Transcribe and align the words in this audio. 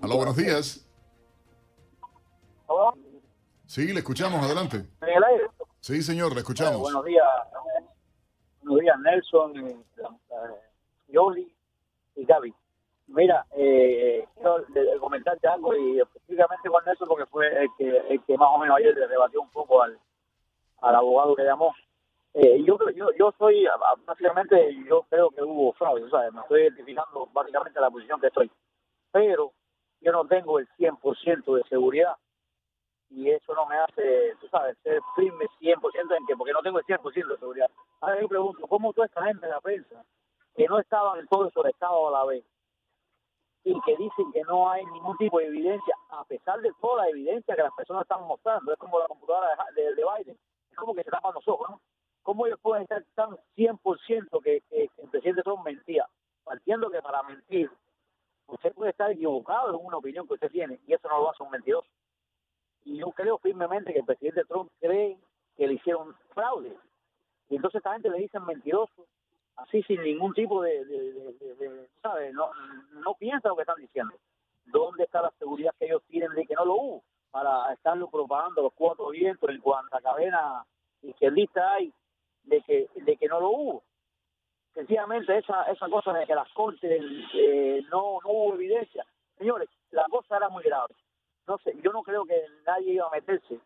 Aló, 0.00 0.16
buenos 0.16 0.36
días. 0.36 0.82
Sí, 3.66 3.92
le 3.92 3.98
escuchamos. 3.98 4.42
Adelante. 4.42 4.78
En 4.78 5.10
el 5.10 5.24
aire. 5.24 5.57
Sí, 5.88 6.02
señor, 6.02 6.34
le 6.34 6.40
escuchamos. 6.40 6.82
buenos 6.82 7.02
días. 7.02 7.24
Buenos 8.60 8.80
días, 8.82 9.00
Nelson, 9.00 9.56
eh, 9.56 9.76
Yoli 11.08 11.50
y 12.14 12.26
Gaby. 12.26 12.54
Mira, 13.06 13.46
eh, 13.56 14.28
quiero 14.34 15.00
comentarte 15.00 15.48
algo 15.48 15.74
y 15.74 15.98
específicamente 15.98 16.68
con 16.68 16.84
Nelson 16.84 17.08
porque 17.08 17.24
fue 17.24 17.62
el 17.62 17.70
que, 17.78 18.02
el 18.06 18.22
que 18.22 18.36
más 18.36 18.50
o 18.52 18.58
menos 18.58 18.76
ayer 18.76 18.94
le 18.94 19.06
rebatió 19.06 19.40
un 19.40 19.48
poco 19.48 19.80
al, 19.80 19.98
al 20.82 20.94
abogado 20.94 21.34
que 21.34 21.44
llamó. 21.44 21.74
Eh, 22.34 22.62
yo, 22.66 22.76
yo 22.94 23.06
yo 23.18 23.32
soy, 23.38 23.66
básicamente, 24.04 24.76
yo 24.86 25.06
creo 25.08 25.30
que 25.30 25.42
hubo 25.42 25.72
fraude, 25.72 26.10
¿sabes? 26.10 26.34
Me 26.34 26.42
estoy 26.42 26.64
identificando 26.64 27.30
básicamente 27.32 27.80
la 27.80 27.88
posición 27.88 28.20
que 28.20 28.26
estoy. 28.26 28.50
Pero 29.10 29.52
yo 30.02 30.12
no 30.12 30.26
tengo 30.26 30.58
el 30.58 30.68
100% 30.76 31.56
de 31.56 31.62
seguridad 31.70 32.14
y 33.10 33.30
eso 33.30 33.54
no 33.54 33.66
me 33.66 33.76
hace, 33.78 34.34
tú 34.40 34.48
sabes, 34.48 34.76
ser 34.82 35.00
firme 35.16 35.46
100% 35.60 36.16
en 36.16 36.26
que, 36.26 36.36
porque 36.36 36.52
no 36.52 36.62
tengo 36.62 36.78
el 36.78 36.84
100% 36.84 37.26
de 37.26 37.38
seguridad. 37.38 37.70
Ahora 38.00 38.20
yo 38.20 38.28
pregunto, 38.28 38.66
¿cómo 38.66 38.92
toda 38.92 39.06
esta 39.06 39.22
de 39.22 39.48
la 39.48 39.60
prensa, 39.60 40.04
que 40.54 40.66
no 40.66 40.78
estaban 40.78 41.20
en 41.20 41.26
todo 41.28 41.50
sobre 41.50 41.70
Estado 41.70 42.08
a 42.08 42.18
la 42.18 42.24
vez, 42.24 42.44
y 43.64 43.80
que 43.82 43.96
dicen 43.96 44.32
que 44.32 44.42
no 44.42 44.70
hay 44.70 44.84
ningún 44.86 45.16
tipo 45.16 45.38
de 45.38 45.46
evidencia, 45.46 45.94
a 46.10 46.24
pesar 46.24 46.60
de 46.60 46.72
toda 46.80 47.04
la 47.04 47.10
evidencia 47.10 47.54
que 47.54 47.62
las 47.62 47.74
personas 47.74 48.02
están 48.02 48.22
mostrando, 48.24 48.72
es 48.72 48.78
como 48.78 48.98
la 48.98 49.06
computadora 49.06 49.48
de, 49.74 49.94
de, 49.94 50.04
Biden, 50.04 50.38
es 50.70 50.76
como 50.76 50.94
que 50.94 51.02
se 51.02 51.10
tapan 51.10 51.34
los 51.34 51.46
ojos, 51.48 51.70
¿no? 51.70 51.80
¿Cómo 52.22 52.46
ellos 52.46 52.60
pueden 52.60 52.82
estar 52.82 53.02
tan 53.14 53.30
100% 53.56 54.42
que, 54.42 54.60
que, 54.68 54.90
el 54.98 55.08
presidente 55.08 55.42
Trump 55.42 55.64
mentía? 55.64 56.06
Partiendo 56.44 56.90
que 56.90 57.00
para 57.00 57.22
mentir, 57.22 57.70
usted 58.46 58.72
puede 58.74 58.90
estar 58.90 59.10
equivocado 59.10 59.70
en 59.70 59.86
una 59.86 59.96
opinión 59.96 60.26
que 60.26 60.34
usted 60.34 60.50
tiene, 60.50 60.78
y 60.86 60.92
eso 60.92 61.08
no 61.08 61.18
lo 61.18 61.30
hace 61.30 61.42
un 61.42 61.50
mentiroso 61.50 61.88
y 62.88 62.96
yo 62.96 63.10
creo 63.10 63.38
firmemente 63.38 63.92
que 63.92 63.98
el 63.98 64.06
presidente 64.06 64.44
Trump 64.46 64.70
cree 64.80 65.18
que 65.56 65.66
le 65.66 65.74
hicieron 65.74 66.14
fraude. 66.32 66.74
Y 67.50 67.56
entonces 67.56 67.78
esta 67.78 67.92
gente 67.92 68.08
le 68.08 68.18
dicen 68.18 68.44
mentiroso, 68.46 69.06
así 69.56 69.82
sin 69.82 70.02
ningún 70.02 70.32
tipo 70.32 70.62
de, 70.62 70.84
de, 70.86 71.88
¿sabes? 72.00 72.32
No, 72.32 72.50
no 72.94 73.14
piensa 73.14 73.48
lo 73.48 73.56
que 73.56 73.62
están 73.62 73.80
diciendo. 73.80 74.14
¿Dónde 74.64 75.04
está 75.04 75.20
la 75.20 75.30
seguridad 75.38 75.74
que 75.78 75.84
ellos 75.84 76.02
tienen 76.08 76.32
de 76.32 76.46
que 76.46 76.54
no 76.54 76.64
lo 76.64 76.74
hubo? 76.74 77.02
Para 77.30 77.72
estarlo 77.74 78.08
propagando 78.08 78.62
los 78.62 78.72
cuatro 78.72 79.10
vientos 79.10 79.50
en 79.50 79.60
cuanta 79.60 80.00
cadena 80.00 80.64
izquierdista 81.02 81.74
hay 81.74 81.92
de 82.44 82.62
que, 82.62 82.88
de 82.94 83.16
que 83.18 83.28
no 83.28 83.38
lo 83.38 83.50
hubo. 83.50 83.82
Sencillamente 84.72 85.36
esa, 85.36 85.64
esa 85.64 85.88
cosa 85.90 86.14
de 86.14 86.26
que 86.26 86.34
las 86.34 86.50
cortes 86.52 87.02
eh, 87.34 87.82
no, 87.90 88.18
no 88.24 88.30
hubo 88.30 88.54
evidencia. 88.54 89.04
Señores, 89.36 89.68
la 89.90 90.04
cosa 90.08 90.38
era 90.38 90.48
muy 90.48 90.62
grave 90.64 90.94
no 91.48 91.58
sé, 91.58 91.74
yo 91.82 91.92
no 91.92 92.02
creo 92.02 92.24
que 92.24 92.44
nadie 92.66 92.92
iba 92.92 93.06
a 93.06 93.10
meterse 93.10 93.58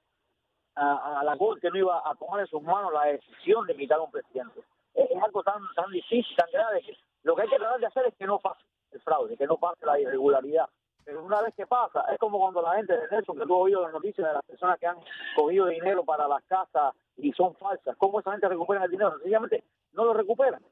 a, 0.76 1.22
la 1.22 1.36
corte, 1.36 1.68
no 1.68 1.76
iba 1.76 1.98
a 1.98 2.14
tomar 2.14 2.40
en 2.40 2.46
sus 2.46 2.62
manos 2.62 2.92
la 2.92 3.04
decisión 3.04 3.66
de 3.66 3.76
quitar 3.76 3.98
a 3.98 4.02
un 4.02 4.10
presidente. 4.10 4.60
Es, 4.94 5.22
algo 5.22 5.42
tan 5.42 5.60
tan 5.74 5.90
difícil, 5.90 6.34
tan 6.36 6.50
grave, 6.50 6.82
lo 7.24 7.36
que 7.36 7.42
hay 7.42 7.48
que 7.48 7.56
tratar 7.56 7.80
de 7.80 7.86
hacer 7.86 8.06
es 8.06 8.14
que 8.14 8.26
no 8.26 8.38
pase 8.38 8.62
el 8.92 9.00
fraude, 9.00 9.36
que 9.36 9.46
no 9.46 9.56
pase 9.56 9.84
la 9.84 10.00
irregularidad. 10.00 10.68
Pero 11.04 11.24
una 11.24 11.42
vez 11.42 11.54
que 11.54 11.66
pasa, 11.66 12.04
es 12.12 12.18
como 12.18 12.38
cuando 12.38 12.62
la 12.62 12.76
gente 12.76 12.96
de 12.96 13.08
Nelson, 13.10 13.36
que 13.36 13.46
tú 13.46 13.54
has 13.56 13.62
oído 13.62 13.82
las 13.82 13.92
noticias 13.92 14.26
de 14.26 14.34
las 14.34 14.44
personas 14.44 14.78
que 14.78 14.86
han 14.86 14.98
cogido 15.34 15.66
dinero 15.66 16.04
para 16.04 16.28
las 16.28 16.42
casas 16.44 16.94
y 17.16 17.32
son 17.32 17.54
falsas, 17.56 17.96
¿cómo 17.96 18.20
esa 18.20 18.30
gente 18.30 18.48
recupera 18.48 18.84
el 18.84 18.90
dinero? 18.90 19.12
Sencillamente 19.12 19.64
no 19.92 20.04
lo 20.04 20.14
recuperan. 20.14 20.62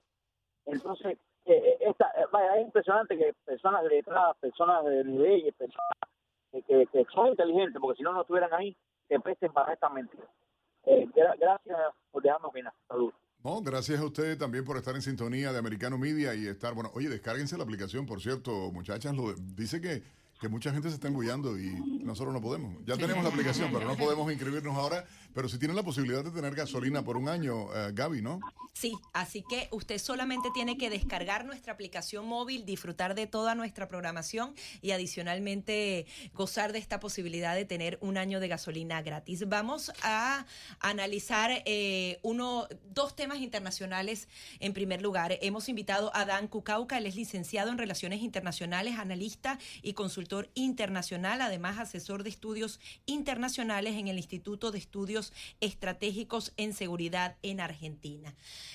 Entonces, 0.67 1.19
eh, 1.47 1.53
eh, 1.53 1.79
esta, 1.81 2.13
eh, 2.17 2.27
vaya, 2.31 2.57
es 2.57 2.63
impresionante 2.63 3.19
que 3.19 3.35
personas 3.45 3.83
letradas, 3.85 4.37
personas 4.39 4.85
de 4.85 5.05
leyes, 5.05 5.55
personas 5.55 5.89
que, 6.53 6.87
que, 6.87 7.07
son 7.15 7.29
inteligentes, 7.29 7.81
porque 7.81 7.99
si 7.99 8.03
no, 8.03 8.13
no 8.13 8.23
estuvieran 8.23 8.53
ahí, 8.53 8.77
que 9.09 9.21
presten 9.21 9.53
para 9.53 9.73
esta 9.73 9.89
mentira. 9.89 10.25
Eh, 10.85 11.09
gracias 11.15 11.79
por 12.11 12.23
dejarme 12.23 12.47
opinar. 12.49 12.73
Saludos. 12.89 13.15
No, 13.43 13.63
gracias 13.63 13.99
a 14.01 14.05
ustedes 14.05 14.37
también 14.37 14.65
por 14.65 14.77
estar 14.77 14.95
en 14.95 15.03
sintonía 15.03 15.53
de 15.53 15.59
Americano 15.59 15.97
Media 15.97 16.35
y 16.35 16.47
estar, 16.47 16.75
bueno, 16.75 16.91
oye, 16.95 17.09
descárguense 17.09 17.57
la 17.57 17.65
aplicación, 17.65 18.05
por 18.05 18.21
cierto, 18.21 18.71
muchachas, 18.71 19.17
lo 19.17 19.33
dice 19.35 19.81
que 19.81 20.03
que 20.41 20.49
mucha 20.49 20.73
gente 20.73 20.89
se 20.89 20.95
está 20.95 21.09
embullando 21.09 21.59
y 21.59 21.69
nosotros 22.03 22.33
no 22.33 22.41
podemos. 22.41 22.75
Ya 22.87 22.97
tenemos 22.97 23.23
la 23.23 23.29
aplicación, 23.29 23.71
pero 23.73 23.87
no 23.87 23.95
podemos 23.97 24.33
inscribirnos 24.33 24.75
ahora. 24.75 25.05
Pero 25.35 25.49
si 25.49 25.59
tienen 25.59 25.77
la 25.77 25.83
posibilidad 25.83 26.25
de 26.25 26.31
tener 26.31 26.55
gasolina 26.55 27.05
por 27.05 27.17
un 27.17 27.29
año, 27.29 27.67
uh, 27.67 27.93
Gaby, 27.93 28.23
¿no? 28.23 28.41
Sí, 28.73 28.97
así 29.13 29.45
que 29.49 29.69
usted 29.71 29.99
solamente 29.99 30.49
tiene 30.55 30.79
que 30.79 30.91
descargar 30.91 31.45
nuestra 31.45 31.75
aplicación 31.75 32.27
móvil, 32.27 32.65
disfrutar 32.65 33.15
de 33.15 33.27
toda 33.27 33.55
nuestra 33.55 33.87
programación 33.89 34.55
y 34.81 34.93
adicionalmente 34.93 36.07
gozar 36.33 36.73
de 36.73 36.79
esta 36.79 37.01
posibilidad 37.01 37.55
de 37.55 37.65
tener 37.65 37.99
un 38.01 38.17
año 38.17 38.41
de 38.41 38.49
gasolina 38.49 39.03
gratis. 39.03 39.47
Vamos 39.47 39.93
a 40.03 40.47
analizar 40.81 41.63
eh, 41.67 42.19
uno, 42.23 42.67
dos 42.85 43.15
temas 43.15 43.39
internacionales. 43.39 44.29
En 44.61 44.73
primer 44.73 45.03
lugar, 45.03 45.37
hemos 45.43 45.69
invitado 45.69 46.11
a 46.15 46.25
Dan 46.25 46.49
Cucauca, 46.49 46.97
él 46.97 47.07
es 47.07 47.17
licenciado 47.17 47.71
en 47.71 47.79
Relaciones 47.79 48.23
Internacionales, 48.23 48.99
analista 48.99 49.59
y 49.83 49.93
consultor 49.93 50.30
internacional, 50.55 51.41
además 51.41 51.79
asesor 51.79 52.23
de 52.23 52.31
estudios 52.31 52.79
internacionales 53.07 53.97
en 53.97 54.09
el 54.09 54.17
Instituto 54.17 54.71
de 54.71 54.79
Estudios 54.79 55.33
Estratégicos 55.61 56.53
en 56.57 56.73
Seguridad 56.73 57.37
en 57.43 57.61
Argentina. 57.61 58.35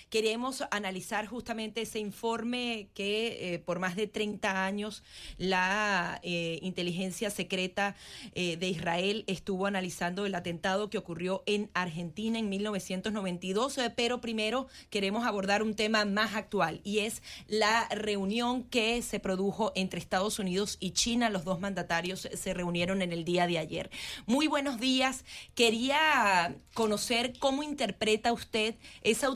Queremos 0.09 0.63
analizar 0.71 1.27
justamente 1.27 1.81
ese 1.81 1.99
informe 1.99 2.89
que 2.93 3.53
eh, 3.53 3.59
por 3.59 3.79
más 3.79 3.95
de 3.95 4.07
30 4.07 4.65
años 4.65 5.03
la 5.37 6.19
eh, 6.23 6.59
inteligencia 6.61 7.29
secreta 7.29 7.95
eh, 8.33 8.57
de 8.57 8.67
Israel 8.67 9.23
estuvo 9.27 9.65
analizando 9.65 10.25
el 10.25 10.35
atentado 10.35 10.89
que 10.89 10.97
ocurrió 10.97 11.43
en 11.45 11.69
Argentina 11.73 12.37
en 12.37 12.49
1992, 12.49 13.79
pero 13.95 14.19
primero 14.19 14.67
queremos 14.89 15.25
abordar 15.25 15.63
un 15.63 15.73
tema 15.73 16.03
más 16.03 16.35
actual 16.35 16.81
y 16.83 16.99
es 16.99 17.23
la 17.47 17.87
reunión 17.89 18.63
que 18.63 19.01
se 19.01 19.19
produjo 19.19 19.71
entre 19.75 19.99
Estados 19.99 20.39
Unidos 20.39 20.77
y 20.79 20.91
China 20.91 21.29
los 21.29 21.44
dos 21.45 21.61
mandatarios 21.61 22.27
se 22.33 22.53
reunieron 22.53 23.01
en 23.01 23.13
el 23.13 23.23
día 23.23 23.47
de 23.47 23.57
ayer. 23.57 23.89
Muy 24.25 24.47
buenos 24.47 24.79
días. 24.79 25.23
Quería 25.53 26.57
conocer 26.73 27.39
cómo 27.39 27.63
interpreta 27.63 28.33
usted 28.33 28.75
esa, 29.03 29.29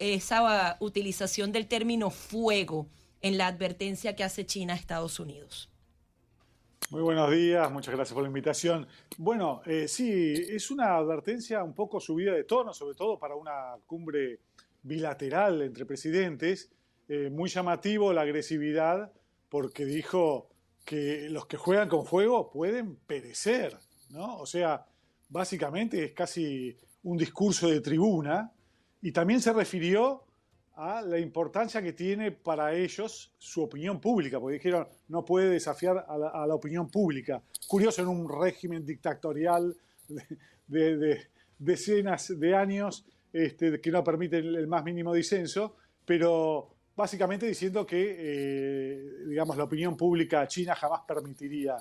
esa 0.00 0.76
utilización 0.80 1.52
del 1.52 1.68
término 1.68 2.10
fuego 2.10 2.88
en 3.20 3.38
la 3.38 3.46
advertencia 3.46 4.16
que 4.16 4.24
hace 4.24 4.44
China 4.44 4.72
a 4.72 4.76
Estados 4.76 5.20
Unidos. 5.20 5.68
Muy 6.90 7.00
buenos 7.00 7.30
días, 7.30 7.70
muchas 7.72 7.94
gracias 7.94 8.12
por 8.12 8.22
la 8.22 8.28
invitación. 8.28 8.86
Bueno, 9.16 9.62
eh, 9.64 9.88
sí, 9.88 10.34
es 10.34 10.70
una 10.70 10.96
advertencia 10.96 11.62
un 11.64 11.74
poco 11.74 12.00
subida 12.00 12.34
de 12.34 12.44
tono, 12.44 12.74
sobre 12.74 12.94
todo 12.94 13.18
para 13.18 13.34
una 13.34 13.76
cumbre 13.86 14.40
bilateral 14.82 15.62
entre 15.62 15.86
presidentes. 15.86 16.70
Eh, 17.08 17.30
muy 17.30 17.48
llamativo 17.48 18.12
la 18.12 18.22
agresividad, 18.22 19.10
porque 19.48 19.86
dijo 19.86 20.50
que 20.84 21.28
los 21.30 21.46
que 21.46 21.56
juegan 21.56 21.88
con 21.88 22.04
fuego 22.04 22.50
pueden 22.50 22.96
perecer, 22.96 23.78
¿no? 24.10 24.38
O 24.38 24.46
sea, 24.46 24.84
básicamente 25.28 26.04
es 26.04 26.12
casi 26.12 26.76
un 27.04 27.16
discurso 27.16 27.68
de 27.68 27.80
tribuna 27.80 28.52
y 29.00 29.12
también 29.12 29.40
se 29.40 29.52
refirió 29.52 30.24
a 30.74 31.02
la 31.02 31.18
importancia 31.18 31.82
que 31.82 31.92
tiene 31.92 32.32
para 32.32 32.74
ellos 32.74 33.34
su 33.38 33.62
opinión 33.62 34.00
pública, 34.00 34.40
porque 34.40 34.54
dijeron 34.54 34.88
no 35.08 35.24
puede 35.24 35.50
desafiar 35.50 36.04
a 36.08 36.16
la, 36.18 36.54
opinión 36.54 36.88
pública. 36.88 37.42
Curioso 37.68 38.02
en 38.02 38.08
un 38.08 38.28
régimen 38.28 38.84
dictatorial 38.84 39.76
de, 40.66 41.26
decenas 41.58 42.38
de 42.38 42.54
años 42.54 43.04
este, 43.32 43.80
que 43.80 43.90
no 43.90 44.02
permite 44.02 44.38
el 44.38 44.66
más 44.66 44.82
mínimo 44.84 45.12
disenso, 45.12 45.76
pero 46.04 46.71
básicamente 46.96 47.46
diciendo 47.46 47.86
que, 47.86 48.16
eh, 48.18 49.24
digamos, 49.26 49.56
la 49.56 49.64
opinión 49.64 49.96
pública 49.96 50.46
china 50.46 50.74
jamás 50.74 51.02
permitiría 51.06 51.76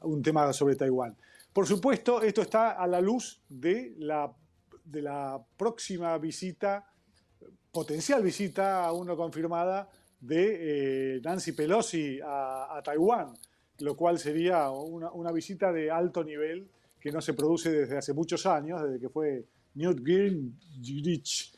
un 0.00 0.22
tema 0.22 0.52
sobre 0.52 0.76
Taiwán. 0.76 1.16
por 1.52 1.66
supuesto, 1.66 2.20
esto 2.20 2.42
está 2.42 2.72
a 2.72 2.86
la 2.86 3.00
luz 3.00 3.40
de 3.48 3.94
la, 3.98 4.30
de 4.84 5.02
la 5.02 5.42
próxima 5.56 6.18
visita, 6.18 6.86
potencial 7.72 8.22
visita, 8.22 8.84
aún 8.84 9.06
no 9.06 9.16
confirmada, 9.16 9.88
de 10.20 11.16
eh, 11.16 11.20
Nancy 11.22 11.52
Pelosi 11.52 12.20
a, 12.22 12.80
Taiwán, 12.84 13.32
lo 13.78 13.96
cual 13.96 14.18
sería 14.18 14.70
una, 14.70 15.10
una, 15.12 15.32
visita 15.32 15.72
de 15.72 15.90
alto 15.90 16.24
nivel 16.24 16.68
que 17.00 17.12
no 17.12 17.20
se 17.20 17.34
produce 17.34 17.70
desde 17.70 17.98
hace 17.98 18.12
muchos 18.12 18.44
años, 18.46 18.82
desde 18.82 18.98
que 18.98 19.08
fue 19.08 19.44
Newt 19.74 20.04
Gingrich 20.04 21.52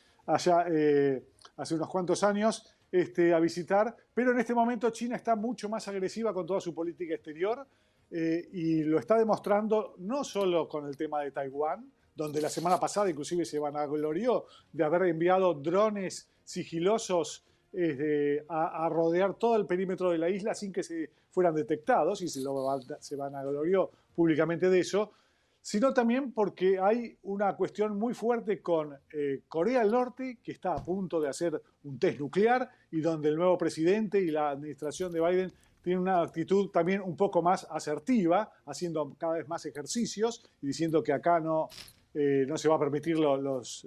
eh, 0.70 1.24
hace 1.56 1.74
unos 1.74 1.88
cuantos 1.88 2.22
años 2.22 2.74
este, 2.90 3.34
a 3.34 3.38
visitar, 3.38 3.94
pero 4.14 4.32
en 4.32 4.40
este 4.40 4.54
momento 4.54 4.90
China 4.90 5.16
está 5.16 5.36
mucho 5.36 5.68
más 5.68 5.86
agresiva 5.88 6.32
con 6.32 6.46
toda 6.46 6.60
su 6.60 6.74
política 6.74 7.14
exterior 7.14 7.66
eh, 8.10 8.48
y 8.52 8.82
lo 8.84 8.98
está 8.98 9.18
demostrando 9.18 9.94
no 9.98 10.24
solo 10.24 10.68
con 10.68 10.86
el 10.86 10.96
tema 10.96 11.22
de 11.22 11.30
Taiwán, 11.30 11.90
donde 12.14 12.40
la 12.40 12.48
semana 12.48 12.80
pasada 12.80 13.10
inclusive 13.10 13.44
se 13.44 13.58
vanaglorió 13.58 14.46
de 14.72 14.84
haber 14.84 15.02
enviado 15.02 15.54
drones 15.54 16.28
sigilosos 16.42 17.44
eh, 17.72 18.44
a, 18.48 18.88
rodear 18.88 19.34
todo 19.34 19.56
el 19.56 19.66
perímetro 19.66 20.10
de 20.10 20.18
la 20.18 20.30
isla 20.30 20.54
sin 20.54 20.72
que 20.72 20.82
se 20.82 21.10
fueran 21.30 21.54
detectados, 21.54 22.22
y 22.22 22.28
se, 22.28 22.40
lo, 22.40 22.80
se 22.98 23.14
vanaglorió 23.14 23.90
públicamente 24.14 24.70
de 24.70 24.80
eso, 24.80 25.12
sino 25.60 25.92
también 25.92 26.32
porque 26.32 26.78
hay 26.78 27.18
una 27.22 27.54
cuestión 27.56 27.98
muy 27.98 28.14
fuerte 28.14 28.62
con 28.62 28.96
eh, 29.12 29.42
Corea 29.48 29.80
del 29.80 29.92
Norte, 29.92 30.38
que 30.42 30.52
está 30.52 30.72
a 30.72 30.84
punto 30.84 31.20
de 31.20 31.28
hacer 31.28 31.60
un 31.84 31.98
test 31.98 32.20
nuclear 32.20 32.68
y 32.90 33.00
donde 33.00 33.28
el 33.28 33.36
nuevo 33.36 33.58
presidente 33.58 34.20
y 34.20 34.30
la 34.30 34.50
administración 34.50 35.12
de 35.12 35.20
Biden 35.20 35.52
tienen 35.82 36.02
una 36.02 36.22
actitud 36.22 36.70
también 36.70 37.00
un 37.00 37.16
poco 37.16 37.42
más 37.42 37.66
asertiva, 37.70 38.50
haciendo 38.66 39.14
cada 39.18 39.34
vez 39.34 39.48
más 39.48 39.64
ejercicios 39.66 40.42
y 40.60 40.68
diciendo 40.68 41.02
que 41.02 41.12
acá 41.12 41.40
no, 41.40 41.68
eh, 42.14 42.44
no 42.46 42.56
se 42.56 42.68
va 42.68 42.76
a 42.76 42.80
permitir 42.80 43.18
los, 43.18 43.86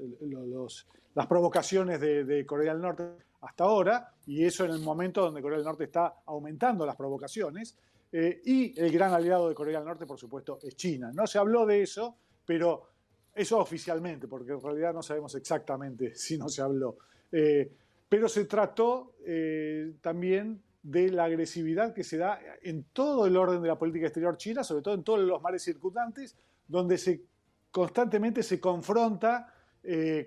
las 1.14 1.28
provocaciones 1.28 2.00
de, 2.00 2.24
de 2.24 2.46
Corea 2.46 2.74
del 2.74 2.82
Norte 2.82 3.04
hasta 3.42 3.64
ahora, 3.64 4.14
y 4.28 4.46
eso 4.46 4.66
en 4.66 4.72
el 4.72 4.82
momento 4.82 5.22
donde 5.22 5.42
Corea 5.42 5.58
del 5.58 5.66
Norte 5.66 5.86
está 5.86 6.22
aumentando 6.26 6.86
las 6.86 6.96
provocaciones. 6.96 7.76
Eh, 8.12 8.42
y 8.46 8.80
el 8.80 8.92
gran 8.92 9.14
aliado 9.14 9.48
de 9.48 9.56
Corea 9.56 9.80
del 9.80 9.88
Norte, 9.88 10.06
por 10.06 10.20
supuesto, 10.20 10.60
es 10.62 10.76
China. 10.76 11.12
No 11.14 11.26
se 11.26 11.38
habló 11.38 11.66
de 11.66 11.82
eso, 11.82 12.18
pero 12.46 12.90
eso 13.34 13.60
oficialmente, 13.60 14.28
porque 14.28 14.52
en 14.52 14.62
realidad 14.62 14.94
no 14.94 15.02
sabemos 15.02 15.34
exactamente 15.36 16.16
si 16.16 16.38
no 16.38 16.50
se 16.50 16.62
habló. 16.62 16.98
Eh, 17.32 17.72
pero 18.10 18.28
se 18.28 18.46
trató 18.46 19.16
eh, 19.26 19.94
también 20.02 20.62
de 20.84 21.10
la 21.12 21.26
agresividad 21.26 21.94
que 21.94 22.04
se 22.04 22.18
da 22.18 22.40
en 22.62 22.86
todo 22.92 23.26
el 23.26 23.38
orden 23.38 23.62
de 23.62 23.68
la 23.68 23.78
política 23.78 24.08
exterior 24.08 24.36
china, 24.36 24.64
sobre 24.64 24.82
todo 24.82 24.96
en 24.96 25.04
todos 25.04 25.20
los 25.20 25.42
mares 25.42 25.64
circundantes, 25.64 26.36
donde 26.68 26.98
se 26.98 27.24
constantemente 27.70 28.44
se 28.44 28.60
confronta 28.60 29.54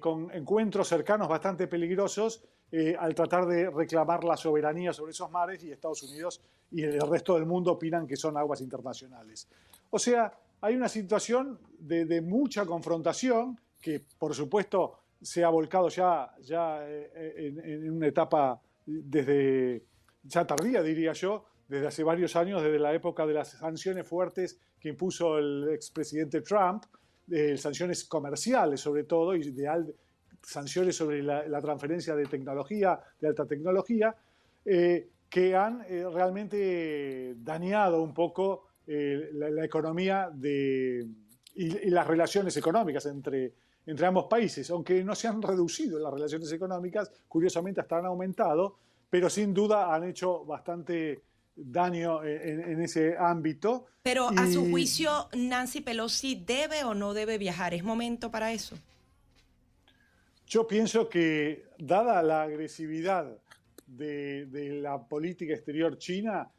con 0.00 0.30
encuentros 0.32 0.88
cercanos 0.88 1.28
bastante 1.28 1.68
peligrosos 1.68 2.44
eh, 2.76 2.96
al 2.98 3.14
tratar 3.14 3.46
de 3.46 3.70
reclamar 3.70 4.24
la 4.24 4.36
soberanía 4.36 4.92
sobre 4.92 5.12
esos 5.12 5.30
mares 5.30 5.62
y 5.62 5.70
Estados 5.70 6.02
Unidos 6.02 6.40
y 6.72 6.82
el 6.82 7.08
resto 7.08 7.34
del 7.34 7.46
mundo 7.46 7.70
opinan 7.70 8.04
que 8.04 8.16
son 8.16 8.36
aguas 8.36 8.60
internacionales. 8.62 9.46
O 9.90 9.98
sea, 10.00 10.36
hay 10.60 10.74
una 10.74 10.88
situación 10.88 11.60
de, 11.78 12.20
mucha 12.20 12.66
confrontación 12.66 13.60
que, 13.80 14.02
por 14.18 14.34
supuesto, 14.34 14.98
se 15.22 15.44
ha 15.44 15.50
volcado 15.50 15.88
ya, 15.88 16.34
ya 16.42 16.80
eh, 16.84 17.54
en, 17.64 17.92
una 17.92 18.08
etapa 18.08 18.60
desde 18.84 19.84
ya 20.24 20.44
tardía, 20.44 20.82
diría 20.82 21.12
yo, 21.12 21.44
desde 21.68 21.86
hace 21.86 22.02
varios 22.02 22.34
años, 22.34 22.60
desde 22.60 22.80
la 22.80 22.92
época 22.92 23.24
de 23.24 23.34
las 23.34 23.50
sanciones 23.50 24.08
fuertes 24.08 24.58
que 24.80 24.88
impuso 24.88 25.38
el 25.38 25.68
expresidente 25.72 26.40
Trump, 26.40 26.86
sanciones 27.56 28.04
comerciales 28.04 28.80
sobre 28.80 29.04
todo, 29.04 29.34
y 29.34 29.54
sanciones 30.42 30.96
sobre 30.96 31.22
la, 31.22 31.60
transferencia 31.60 32.14
de 32.14 32.26
tecnología, 32.26 33.00
de 33.20 33.28
alta 33.28 33.46
tecnología, 33.46 34.14
eh, 34.64 35.08
que 35.28 35.54
han 35.56 35.84
eh, 35.88 36.06
realmente 36.12 37.34
dañado 37.38 38.02
un 38.02 38.14
poco 38.14 38.68
eh, 38.86 39.30
la, 39.32 39.64
economía 39.64 40.30
de, 40.32 41.06
y, 41.54 41.90
las 41.90 42.06
relaciones 42.06 42.56
económicas 42.56 43.06
entre, 43.06 43.52
entre 43.86 44.06
ambos 44.06 44.26
países, 44.26 44.70
aunque 44.70 45.02
no 45.02 45.14
se 45.14 45.28
han 45.28 45.42
reducido 45.42 45.98
las 45.98 46.12
relaciones 46.12 46.52
económicas, 46.52 47.10
curiosamente 47.26 47.80
hasta 47.80 47.98
han 47.98 48.06
aumentado, 48.06 48.76
pero 49.10 49.28
sin 49.30 49.52
duda 49.52 49.94
han 49.94 50.04
hecho 50.04 50.44
bastante 50.44 51.22
daño 51.56 52.24
en, 52.24 52.80
ese 52.80 53.16
ámbito. 53.16 53.86
Pero 54.02 54.28
a 54.28 54.46
su 54.50 54.70
juicio, 54.70 55.28
Nancy 55.34 55.80
Pelosi 55.80 56.42
debe 56.44 56.84
o 56.84 56.94
no 56.94 57.14
debe 57.14 57.38
viajar. 57.38 57.74
¿Es 57.74 57.84
momento 57.84 58.30
para 58.30 58.52
eso? 58.52 58.76
Yo 60.46 60.66
pienso 60.66 61.08
que, 61.08 61.64
dada 61.78 62.22
la 62.22 62.42
agresividad 62.42 63.38
de, 63.86 64.80
la 64.82 65.02
política 65.06 65.54
exterior 65.54 65.98
china, 65.98 66.50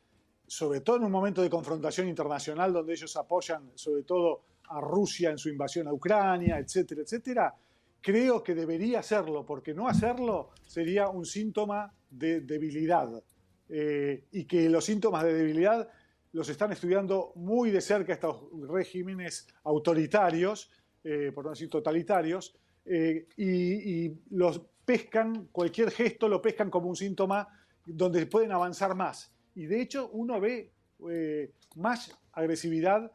sobre 0.47 0.81
todo 0.81 0.97
en 0.97 1.03
un 1.03 1.11
momento 1.11 1.41
de 1.41 1.49
confrontación 1.49 2.07
internacional 2.07 2.73
donde 2.73 2.93
ellos 2.93 3.15
apoyan 3.15 3.71
sobre 3.75 4.03
todo 4.03 4.43
a 4.69 4.79
Rusia 4.81 5.29
en 5.29 5.37
su 5.37 5.49
invasión 5.49 5.87
a 5.87 5.93
Ucrania, 5.93 6.57
etcétera, 6.57 7.01
etcétera, 7.01 7.53
creo 8.01 8.43
que 8.43 8.55
debería 8.55 8.99
hacerlo, 8.99 9.45
porque 9.45 9.73
no 9.73 9.87
hacerlo 9.87 10.49
sería 10.65 11.07
un 11.09 11.25
síntoma 11.25 11.91
de 12.09 12.41
debilidad. 12.41 13.23
Eh, 13.67 14.25
y 14.31 14.45
que 14.45 14.69
los 14.69 14.85
síntomas 14.85 15.23
de 15.23 15.33
debilidad 15.33 15.89
los 16.33 16.49
están 16.49 16.71
estudiando 16.71 17.31
muy 17.35 17.71
de 17.71 17.81
cerca 17.81 18.13
estos 18.13 18.43
regímenes 18.69 19.47
autoritarios, 19.63 20.69
eh, 21.03 21.31
por 21.33 21.45
no 21.45 21.51
decir 21.51 21.69
totalitarios, 21.69 22.55
eh, 22.85 23.27
y, 23.37 24.11
los 24.35 24.61
pescan, 24.85 25.47
cualquier 25.51 25.89
gesto 25.89 26.27
lo 26.27 26.41
pescan 26.41 26.69
como 26.69 26.89
un 26.89 26.95
síntoma 26.95 27.47
donde 27.85 28.27
pueden 28.27 28.51
avanzar 28.51 28.93
más. 28.93 29.33
Y 29.55 29.65
de 29.65 29.81
hecho 29.81 30.09
uno 30.09 30.39
ve 30.39 30.71
más 31.75 32.15
agresividad 32.33 33.11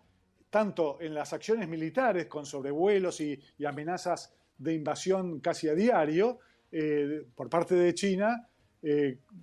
tanto 0.48 1.00
en 1.00 1.14
las 1.14 1.32
acciones 1.32 1.68
militares 1.68 2.26
con 2.26 2.44
sobrevuelos 2.44 3.20
y, 3.20 3.40
amenazas 3.64 4.34
de 4.58 4.74
invasión 4.74 5.38
casi 5.38 5.68
a 5.68 5.74
diario 5.74 6.40
por 7.36 7.48
parte 7.48 7.76
de 7.76 7.94
China, 7.94 8.49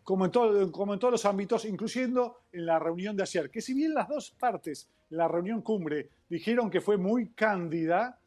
como, 0.03 0.25
en 0.25 0.31
todo, 0.31 0.71
como 0.71 0.93
en 0.93 0.99
todos 0.99 1.11
los 1.11 1.25
ámbitos, 1.25 1.65
incluyendo 1.65 2.37
en 2.51 2.65
la 2.65 2.79
reunión 2.79 3.15
de 3.15 3.23
ayer, 3.23 3.49
que 3.49 3.61
si 3.61 3.73
bien 3.73 3.93
las 3.93 4.07
dos 4.07 4.31
partes, 4.31 4.89
la 5.09 5.27
reunión 5.27 5.61
cumbre, 5.61 6.09
dijeron 6.29 6.69
que 6.69 6.81
fue 6.81 6.97
muy 6.97 7.29
cándida, 7.29 8.19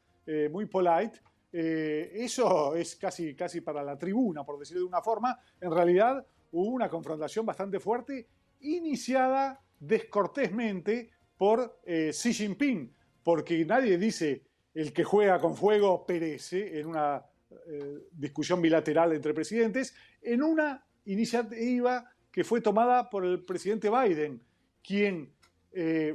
muy 0.51 0.67
polite, 0.67 1.21
eh, 1.53 2.13
eso 2.15 2.77
es 2.77 2.97
casi, 2.97 3.35
casi 3.35 3.61
para 3.61 3.83
la 3.83 3.99
tribuna, 3.99 4.45
por 4.45 4.59
decirlo 4.59 4.83
de 4.83 4.89
una 4.89 5.03
forma. 5.03 5.39
En 5.61 5.71
realidad 5.71 6.25
hubo 6.53 6.71
una 6.71 6.89
confrontación 6.89 7.45
bastante 7.45 7.81
fuerte, 7.81 8.29
iniciada 8.61 9.61
descortésmente 9.79 11.11
por 11.37 11.81
eh, 11.85 12.11
Xi 12.13 12.35
Jinping, 12.35 12.95
porque 13.23 13.65
nadie 13.65 13.99
dice 13.99 14.43
el 14.75 14.93
que 14.93 15.05
juega 15.05 15.41
con 15.41 15.57
fuego 15.57 16.07
perece 16.07 16.79
en 16.79 16.87
una 16.87 17.25
eh, 17.67 18.07
discusión 18.13 18.63
bilateral 18.63 19.13
entre 19.13 19.35
presidentes, 19.35 19.95
en 20.23 20.43
una 20.43 20.85
iniciativa 21.13 22.11
que 22.31 22.45
fue 22.45 22.61
tomada 22.61 23.11
por 23.11 23.25
el 23.25 23.45
presidente 23.45 23.91
Biden, 23.91 24.41
quien 24.83 25.33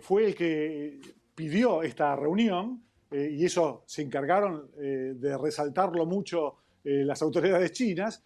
fue 0.01 0.25
el 0.25 0.35
que 0.35 0.99
pidió 1.35 1.83
esta 1.83 2.15
reunión 2.15 2.81
eh, 3.11 3.29
y 3.31 3.45
eso 3.45 3.83
se 3.85 4.01
encargaron 4.01 4.71
eh, 4.77 5.13
de 5.15 5.37
resaltarlo 5.37 6.05
mucho 6.05 6.55
eh, 6.83 7.03
las 7.05 7.21
autoridades 7.21 7.71
chinas, 7.71 8.23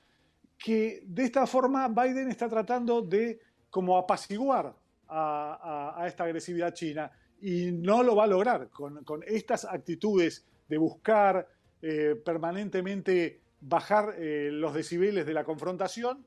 que 0.57 1.03
de 1.05 1.25
esta 1.25 1.45
forma 1.47 1.87
Biden 1.89 2.29
está 2.29 2.47
tratando 2.47 3.01
de 3.01 3.39
como 3.69 3.97
apaciguar 3.97 4.73
a, 5.07 6.03
esta 6.07 6.23
agresividad 6.25 6.73
china 6.73 7.11
y 7.41 7.71
no 7.71 8.03
lo 8.03 8.15
va 8.15 8.25
a 8.25 8.27
lograr 8.27 8.69
con, 8.69 9.03
con 9.03 9.23
estas 9.25 9.65
actitudes 9.65 10.45
de 10.67 10.77
buscar 10.77 11.47
permanentemente 12.25 13.39
bajar 13.61 14.15
los 14.19 14.73
decibeles 14.73 15.25
de 15.25 15.33
la 15.33 15.45
confrontación 15.45 16.25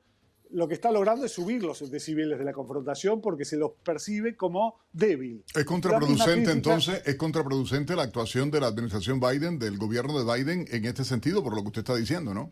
lo 0.53 0.67
que 0.67 0.75
está 0.75 0.91
logrando 0.91 1.25
es 1.25 1.31
subir 1.31 1.63
los 1.63 1.89
decibeles 1.89 2.37
de 2.37 2.45
la 2.45 2.53
confrontación 2.53 3.21
porque 3.21 3.43
se 3.43 3.57
los 3.57 3.71
percibe 3.83 4.37
como 4.37 4.79
débil. 4.91 5.43
Es 5.53 5.65
contraproducente 5.65 6.51
entonces, 6.51 7.01
es 7.05 7.15
contraproducente 7.15 7.95
la 7.95 8.03
actuación 8.03 8.51
de 8.51 8.59
la 8.59 8.67
administración 8.67 9.19
Biden, 9.19 9.57
del 9.57 9.77
gobierno 9.77 10.17
de 10.17 10.31
Biden 10.31 10.65
en 10.69 10.85
este 10.85 11.03
sentido, 11.03 11.43
por 11.43 11.55
lo 11.55 11.61
que 11.61 11.67
usted 11.67 11.81
está 11.81 11.95
diciendo, 11.95 12.33
¿no? 12.33 12.51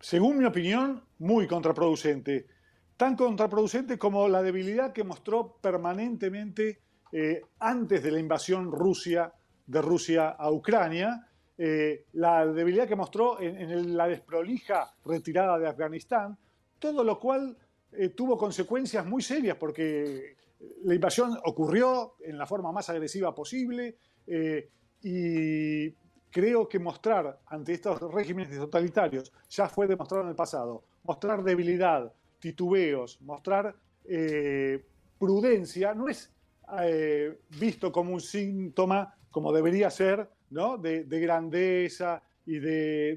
Según 0.00 0.38
mi 0.38 0.44
opinión, 0.44 1.02
muy 1.18 1.46
contraproducente. 1.46 2.46
Tan 2.96 3.16
contraproducente 3.16 3.96
como 3.96 4.28
la 4.28 4.42
debilidad 4.42 4.92
que 4.92 5.04
mostró 5.04 5.58
permanentemente 5.60 6.80
eh, 7.12 7.42
antes 7.60 8.02
de 8.02 8.10
la 8.10 8.18
invasión 8.18 8.72
Rusia, 8.72 9.32
de 9.66 9.80
Rusia 9.80 10.30
a 10.30 10.50
Ucrania, 10.50 11.28
eh, 11.56 12.06
la 12.14 12.46
debilidad 12.46 12.88
que 12.88 12.96
mostró 12.96 13.40
en 13.40 13.96
la 13.96 14.08
desprolija 14.08 14.92
retirada 15.04 15.58
de 15.58 15.68
Afganistán, 15.68 16.36
todo 16.80 17.04
lo 17.04 17.20
cual 17.20 17.56
eh, 17.92 18.08
tuvo 18.08 18.36
consecuencias 18.36 19.06
muy 19.06 19.22
serias 19.22 19.56
porque 19.56 20.36
la 20.82 20.94
invasión 20.94 21.38
ocurrió 21.44 22.14
en 22.20 22.36
la 22.36 22.46
forma 22.46 22.72
más 22.72 22.90
agresiva 22.90 23.34
posible 23.34 23.96
y 25.02 25.90
creo 26.30 26.68
que 26.68 26.78
mostrar 26.78 27.40
ante 27.46 27.72
estos 27.72 28.00
regímenes 28.12 28.56
totalitarios, 28.56 29.32
ya 29.48 29.68
fue 29.68 29.86
demostrado 29.86 30.24
en 30.24 30.30
el 30.30 30.36
pasado, 30.36 30.84
mostrar 31.02 31.42
debilidad, 31.42 32.12
titubeos, 32.38 33.20
mostrar 33.22 33.74
prudencia, 35.18 35.94
no 35.94 36.08
es 36.08 36.30
visto 37.58 37.90
como 37.90 38.12
un 38.12 38.20
síntoma, 38.20 39.16
como 39.30 39.52
debería 39.52 39.90
ser, 39.90 40.28
¿no? 40.50 40.76
de, 40.76 41.04
grandeza 41.04 42.22
y 42.44 42.58
de 42.58 43.16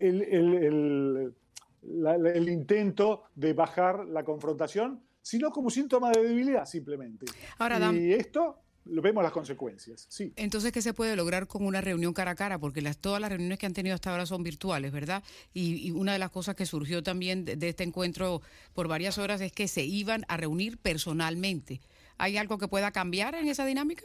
el, 0.00 1.34
el, 1.82 2.48
intento 2.48 3.24
de 3.34 3.52
bajar 3.52 4.06
la 4.06 4.24
confrontación, 4.24 5.02
sino 5.22 5.50
como 5.50 5.70
síntoma 5.70 6.10
de 6.10 6.22
debilidad 6.22 6.66
simplemente. 6.66 7.26
Ahora, 7.58 7.92
y 7.92 8.12
esto 8.12 8.58
lo 8.86 9.02
vemos 9.02 9.22
las 9.22 9.32
consecuencias. 9.32 10.06
Sí. 10.08 10.32
Entonces, 10.36 10.72
¿qué 10.72 10.82
se 10.82 10.94
puede 10.94 11.16
lograr 11.16 11.46
con 11.46 11.64
una 11.64 11.80
reunión 11.80 12.12
cara 12.12 12.32
a 12.32 12.34
cara? 12.34 12.58
Porque 12.58 12.80
las, 12.80 12.98
todas 12.98 13.20
las 13.20 13.30
reuniones 13.30 13.58
que 13.58 13.66
han 13.66 13.72
tenido 13.72 13.94
hasta 13.94 14.10
ahora 14.10 14.26
son 14.26 14.42
virtuales, 14.42 14.92
¿verdad? 14.92 15.22
Y, 15.52 15.90
una 15.92 16.12
de 16.12 16.18
las 16.18 16.30
cosas 16.30 16.54
que 16.54 16.66
surgió 16.66 17.02
también 17.02 17.44
de, 17.44 17.68
este 17.68 17.84
encuentro 17.84 18.42
por 18.72 18.88
varias 18.88 19.18
horas 19.18 19.40
es 19.40 19.52
que 19.52 19.68
se 19.68 19.84
iban 19.84 20.24
a 20.28 20.36
reunir 20.36 20.78
personalmente. 20.78 21.80
¿Hay 22.18 22.36
algo 22.36 22.58
que 22.58 22.68
pueda 22.68 22.90
cambiar 22.90 23.34
en 23.34 23.48
esa 23.48 23.64
dinámica? 23.64 24.04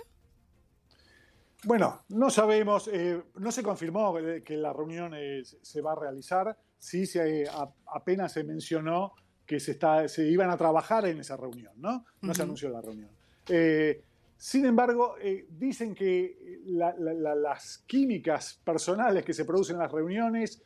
Bueno, 1.65 2.03
no 2.09 2.29
sabemos, 2.29 2.87
eh, 2.93 3.23
no 3.37 3.51
se 3.51 3.63
confirmó 3.63 4.15
que 4.45 4.55
la 4.55 4.71
reunión 4.71 5.13
eh, 5.15 5.41
se 5.43 5.81
va 5.81 5.93
a 5.93 5.95
realizar, 5.95 6.55
sí 6.77 7.07
se, 7.07 7.45
apenas 7.87 8.33
se 8.33 8.43
mencionó 8.43 9.13
que 9.47 9.59
se, 9.59 9.71
está, 9.71 10.07
se 10.07 10.27
iban 10.27 10.51
a 10.51 10.57
trabajar 10.57 11.07
en 11.07 11.19
esa 11.19 11.35
reunión, 11.35 11.73
¿no? 11.77 12.05
No 12.21 12.35
se 12.35 12.43
anunció 12.43 12.69
la 12.69 12.81
reunión. 12.81 13.09
Eh, 13.49 14.03
sin 14.37 14.65
embargo, 14.65 15.15
dicen 15.49 15.95
que 15.95 16.61
las 16.65 17.79
químicas 17.87 18.61
personales 18.63 19.25
que 19.25 19.33
se 19.33 19.45
producen 19.45 19.77
en 19.77 19.81
las 19.81 19.91
reuniones 19.91 20.61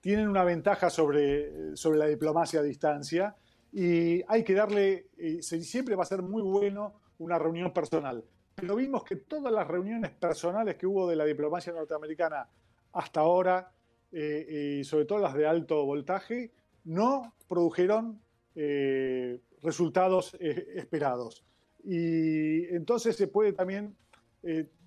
tienen 0.00 0.28
una 0.28 0.42
ventaja 0.42 0.90
sobre, 0.90 1.76
sobre 1.76 1.98
la 1.98 2.06
diplomacia 2.06 2.60
a 2.60 2.62
distancia 2.64 3.36
y 3.72 4.22
hay 4.26 4.42
que 4.42 4.54
darle, 4.54 5.08
siempre 5.40 5.94
va 5.94 6.02
a 6.02 6.06
ser 6.06 6.22
muy 6.22 6.42
bueno 6.42 6.94
una 7.18 7.38
reunión 7.38 7.72
personal 7.72 8.24
pero 8.60 8.76
vimos 8.76 9.04
que 9.04 9.16
todas 9.16 9.52
las 9.52 9.66
reuniones 9.66 10.10
personales 10.10 10.76
que 10.76 10.86
hubo 10.86 11.08
de 11.08 11.16
la 11.16 11.24
diplomacia 11.24 11.72
norteamericana 11.72 12.48
hasta 12.92 13.20
ahora, 13.20 13.72
eh, 14.12 14.78
y 14.80 14.84
sobre 14.84 15.04
todo 15.04 15.18
las 15.18 15.34
de 15.34 15.46
alto 15.46 15.84
voltaje, 15.84 16.52
no 16.84 17.34
produjeron 17.48 18.20
eh, 18.54 19.40
resultados 19.62 20.36
eh, 20.40 20.74
esperados. 20.76 21.44
Y 21.84 22.66
entonces 22.74 23.16
se 23.16 23.28
puede 23.28 23.52
también 23.52 23.96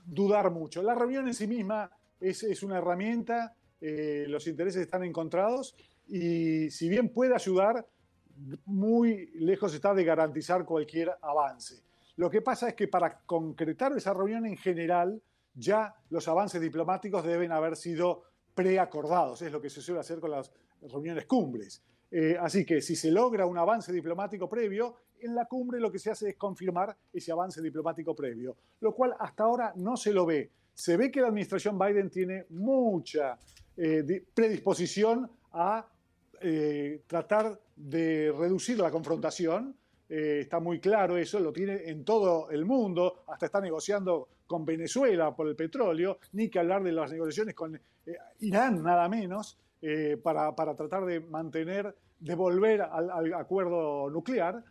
dudar 0.06 0.52
mucho. 0.52 0.82
La 0.82 0.96
reunión 0.96 1.28
en 1.28 1.34
sí 1.34 1.48
misma 1.48 1.90
es, 2.20 2.44
es 2.44 2.64
una 2.64 2.78
herramienta, 2.78 3.56
los 3.80 4.48
intereses 4.48 4.82
están 4.82 5.04
encontrados 5.04 5.76
y 6.08 6.70
si 6.72 6.90
bien 6.90 7.10
puede 7.10 7.36
ayudar, 7.36 7.86
muy 8.66 9.28
lejos 9.36 9.74
está 9.74 9.94
de 9.94 10.04
garantizar 10.04 10.66
cualquier 10.66 11.12
avance. 11.22 11.84
Lo 12.16 12.30
que 12.30 12.42
pasa 12.42 12.70
es 12.70 12.76
que 12.76 12.88
para 12.88 13.22
concretar 13.26 13.92
esa 13.98 14.14
reunión 14.14 14.46
en 14.46 14.58
general, 14.58 15.22
ya 15.54 15.96
los 16.10 16.28
avances 16.28 16.62
diplomáticos 16.62 17.24
deben 17.24 17.52
haber 17.52 17.76
sido 17.76 18.24
preacordados, 18.54 19.42
es 19.42 19.52
lo 19.52 19.62
que 19.62 19.70
se 19.70 19.82
suele 19.82 20.02
hacer 20.02 20.20
con 20.20 20.32
las 20.32 20.52
reuniones 20.82 21.26
cumbres. 21.26 21.84
Eh, 22.12 22.38
así 22.40 22.66
que 22.66 22.82
si 22.82 22.96
se 22.96 23.10
logra 23.10 23.46
un 23.46 23.58
avance 23.58 23.92
diplomático 23.92 24.48
previo, 24.48 24.96
en 25.20 25.34
la 25.34 25.46
cumbre 25.46 25.80
lo 25.80 25.92
que 25.92 26.00
se 26.00 26.12
hace 26.12 26.30
es 26.30 26.36
confirmar 26.36 26.96
ese 27.12 27.32
avance 27.32 27.62
diplomático 27.62 28.16
previo, 28.16 28.56
lo 28.82 28.94
cual 28.94 29.16
hasta 29.20 29.44
ahora 29.44 29.74
no 29.78 29.98
se 29.98 30.14
lo 30.14 30.26
ve. 30.26 30.52
Se 30.74 30.98
ve 30.98 31.10
que 31.10 31.22
la 31.22 31.28
administración 31.28 31.80
Biden 31.80 32.10
tiene 32.10 32.46
mucha 32.50 33.38
eh, 33.76 34.26
predisposición 34.34 35.30
a 35.54 35.88
eh, 36.42 37.04
tratar 37.08 37.60
de 37.76 38.32
reducir 38.38 38.78
la 38.78 38.92
confrontación, 38.92 39.76
eh, 40.16 40.42
está 40.42 40.60
muy 40.60 40.80
claro 40.80 41.18
eso, 41.18 41.40
lo 41.40 41.52
tiene 41.52 41.90
en 41.90 42.06
todo 42.06 42.52
el 42.52 42.66
mundo, 42.66 43.24
hasta 43.30 43.48
está 43.48 43.60
negociando 43.60 44.30
con 44.46 44.64
Venezuela 44.64 45.36
por 45.36 45.48
el 45.48 45.56
petróleo, 45.56 46.20
ni 46.34 46.50
que 46.50 46.60
hablar 46.60 46.84
de 46.84 46.92
las 46.92 47.12
negociaciones 47.12 47.56
con 47.56 47.76
eh, 47.76 47.82
Irán, 48.42 48.84
nada 48.84 49.10
menos, 49.10 49.58
eh, 49.82 50.18
para, 50.22 50.54
tratar 50.54 51.06
de 51.06 51.20
mantener, 51.20 51.96
de 52.20 52.36
volver 52.36 52.84
al, 52.84 53.34
acuerdo 53.34 54.08
nuclear. 54.12 54.64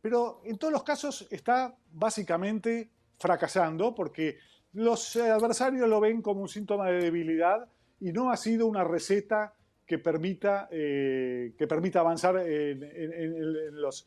pero 0.00 0.42
en 0.44 0.56
todos 0.58 0.72
los 0.72 0.84
casos 0.84 1.26
está 1.28 1.74
básicamente 1.90 2.88
fracasando 3.18 3.96
porque 3.96 4.36
los 4.74 5.16
adversarios 5.16 5.88
lo 5.88 5.98
ven 5.98 6.22
como 6.22 6.42
un 6.42 6.48
síntoma 6.48 6.88
de 6.88 7.00
debilidad 7.00 7.68
y 7.98 8.12
no 8.12 8.30
ha 8.30 8.36
sido 8.36 8.68
una 8.68 8.84
receta 8.84 9.54
que 9.84 9.98
permita, 9.98 10.68
que 10.70 11.66
permita 11.68 11.98
avanzar 11.98 12.36
en 12.38 13.80
los 13.80 14.06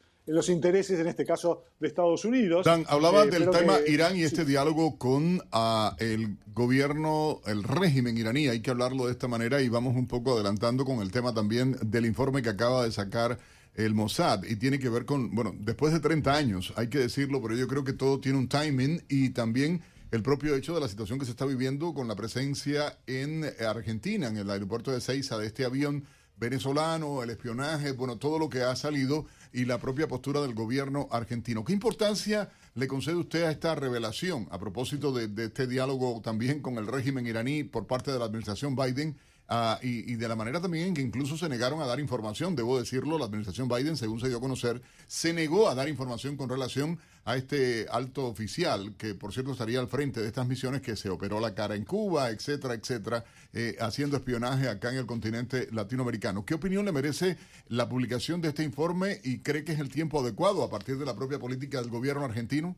intereses, 0.49 0.99
en 0.99 1.07
este 1.07 1.25
caso, 1.25 1.63
de 1.79 1.87
Estados 1.87 2.25
Unidos. 2.25 2.65
Dan, 2.65 2.85
hablaba 2.87 3.23
eh, 3.23 3.29
del 3.29 3.49
tema 3.49 3.77
Irán 3.87 4.15
y 4.15 4.23
este 4.23 4.45
diálogo 4.45 4.97
con 4.97 5.41
ah, 5.51 5.95
el 5.99 6.37
gobierno, 6.53 7.41
el 7.45 7.63
régimen 7.63 8.17
iraní. 8.17 8.47
Hay 8.47 8.61
que 8.61 8.71
hablarlo 8.71 9.05
de 9.05 9.11
esta 9.11 9.27
manera 9.27 9.61
y 9.61 9.69
vamos 9.69 9.95
un 9.95 10.07
poco 10.07 10.33
adelantando 10.33 10.85
con 10.85 10.99
el 10.99 11.11
tema 11.11 11.33
también 11.33 11.77
del 11.81 12.05
informe 12.05 12.41
que 12.41 12.49
acaba 12.49 12.83
de 12.85 12.91
sacar 12.91 13.37
el 13.75 13.93
Mossad 13.95 14.43
y 14.43 14.55
tiene 14.55 14.79
que 14.79 14.89
ver 14.89 15.05
con, 15.05 15.33
bueno, 15.33 15.53
después 15.59 15.93
de 15.93 15.99
30 15.99 16.33
años, 16.33 16.73
hay 16.75 16.89
que 16.89 16.99
decirlo, 16.99 17.41
pero 17.41 17.55
yo 17.55 17.67
creo 17.67 17.83
que 17.83 17.93
todo 17.93 18.19
tiene 18.19 18.37
un 18.37 18.47
timing 18.47 19.03
y 19.09 19.31
también 19.31 19.81
el 20.11 20.21
propio 20.21 20.55
hecho 20.55 20.75
de 20.75 20.79
la 20.79 20.87
situación 20.87 21.17
que 21.17 21.25
se 21.25 21.31
está 21.31 21.45
viviendo 21.45 21.93
con 21.93 22.07
la 22.07 22.15
presencia 22.15 22.99
en 23.07 23.45
Argentina, 23.67 24.27
en 24.27 24.37
el 24.37 24.49
aeropuerto 24.49 24.91
de 24.91 25.01
Ceiza, 25.01 25.39
de 25.39 25.47
este 25.47 25.65
avión 25.65 26.05
venezolano, 26.37 27.23
el 27.23 27.31
espionaje, 27.31 27.93
bueno, 27.93 28.17
todo 28.17 28.37
lo 28.37 28.49
que 28.49 28.61
ha 28.61 28.75
salido 28.75 29.25
y 29.53 29.65
la 29.65 29.77
propia 29.77 30.07
postura 30.07 30.41
del 30.41 30.53
gobierno 30.53 31.07
argentino. 31.11 31.63
¿Qué 31.63 31.73
importancia 31.73 32.49
le 32.75 32.87
concede 32.87 33.15
usted 33.15 33.43
a 33.43 33.51
esta 33.51 33.75
revelación 33.75 34.47
a 34.51 34.59
propósito 34.59 35.13
de, 35.13 35.29
este 35.45 35.67
diálogo 35.67 36.19
también 36.23 36.59
con 36.59 36.77
el 36.77 36.87
régimen 36.87 37.27
iraní 37.27 37.63
por 37.63 37.85
parte 37.85 38.11
de 38.11 38.19
la 38.19 38.25
administración 38.25 38.75
Biden? 38.75 39.15
Ah, 39.49 39.77
y, 39.81 40.15
de 40.15 40.27
la 40.27 40.37
manera 40.37 40.61
también 40.61 40.87
en 40.87 40.93
que 40.93 41.01
incluso 41.01 41.37
se 41.37 41.49
negaron 41.49 41.81
a 41.81 41.85
dar 41.85 41.99
información, 41.99 42.55
debo 42.55 42.79
decirlo, 42.79 43.17
la 43.17 43.25
administración 43.25 43.67
Biden, 43.67 43.97
según 43.97 44.19
se 44.19 44.29
dio 44.29 44.37
a 44.37 44.41
conocer, 44.41 44.81
se 45.05 45.33
negó 45.33 45.69
a 45.69 45.75
dar 45.75 45.89
información 45.89 46.37
con 46.37 46.49
relación 46.49 46.97
a 47.25 47.35
este 47.35 47.85
alto 47.91 48.25
oficial, 48.25 48.95
que 48.97 49.15
por 49.15 49.33
cierto 49.33 49.51
estaría 49.51 49.79
al 49.79 49.89
frente 49.89 50.21
de 50.21 50.27
estas 50.27 50.47
misiones, 50.47 50.81
que 50.81 50.95
se 50.95 51.09
operó 51.09 51.41
la 51.41 51.53
cara 51.53 51.75
en 51.75 51.83
Cuba, 51.83 52.29
etcétera, 52.29 52.73
etcétera, 52.73 53.25
eh, 53.51 53.75
haciendo 53.81 54.15
espionaje 54.15 54.69
acá 54.69 54.91
en 54.91 54.97
el 54.97 55.05
continente 55.05 55.67
latinoamericano. 55.71 56.45
¿Qué 56.45 56.53
opinión 56.53 56.85
le 56.85 56.93
merece 56.93 57.37
la 57.67 57.89
publicación 57.89 58.39
de 58.41 58.49
este 58.49 58.63
informe 58.63 59.19
y 59.23 59.39
cree 59.39 59.65
que 59.65 59.73
es 59.73 59.79
el 59.79 59.89
tiempo 59.89 60.21
adecuado 60.21 60.63
a 60.63 60.69
partir 60.69 60.97
de 60.97 61.05
la 61.05 61.15
propia 61.15 61.37
política 61.37 61.81
del 61.81 61.89
gobierno 61.89 62.23
argentino? 62.23 62.77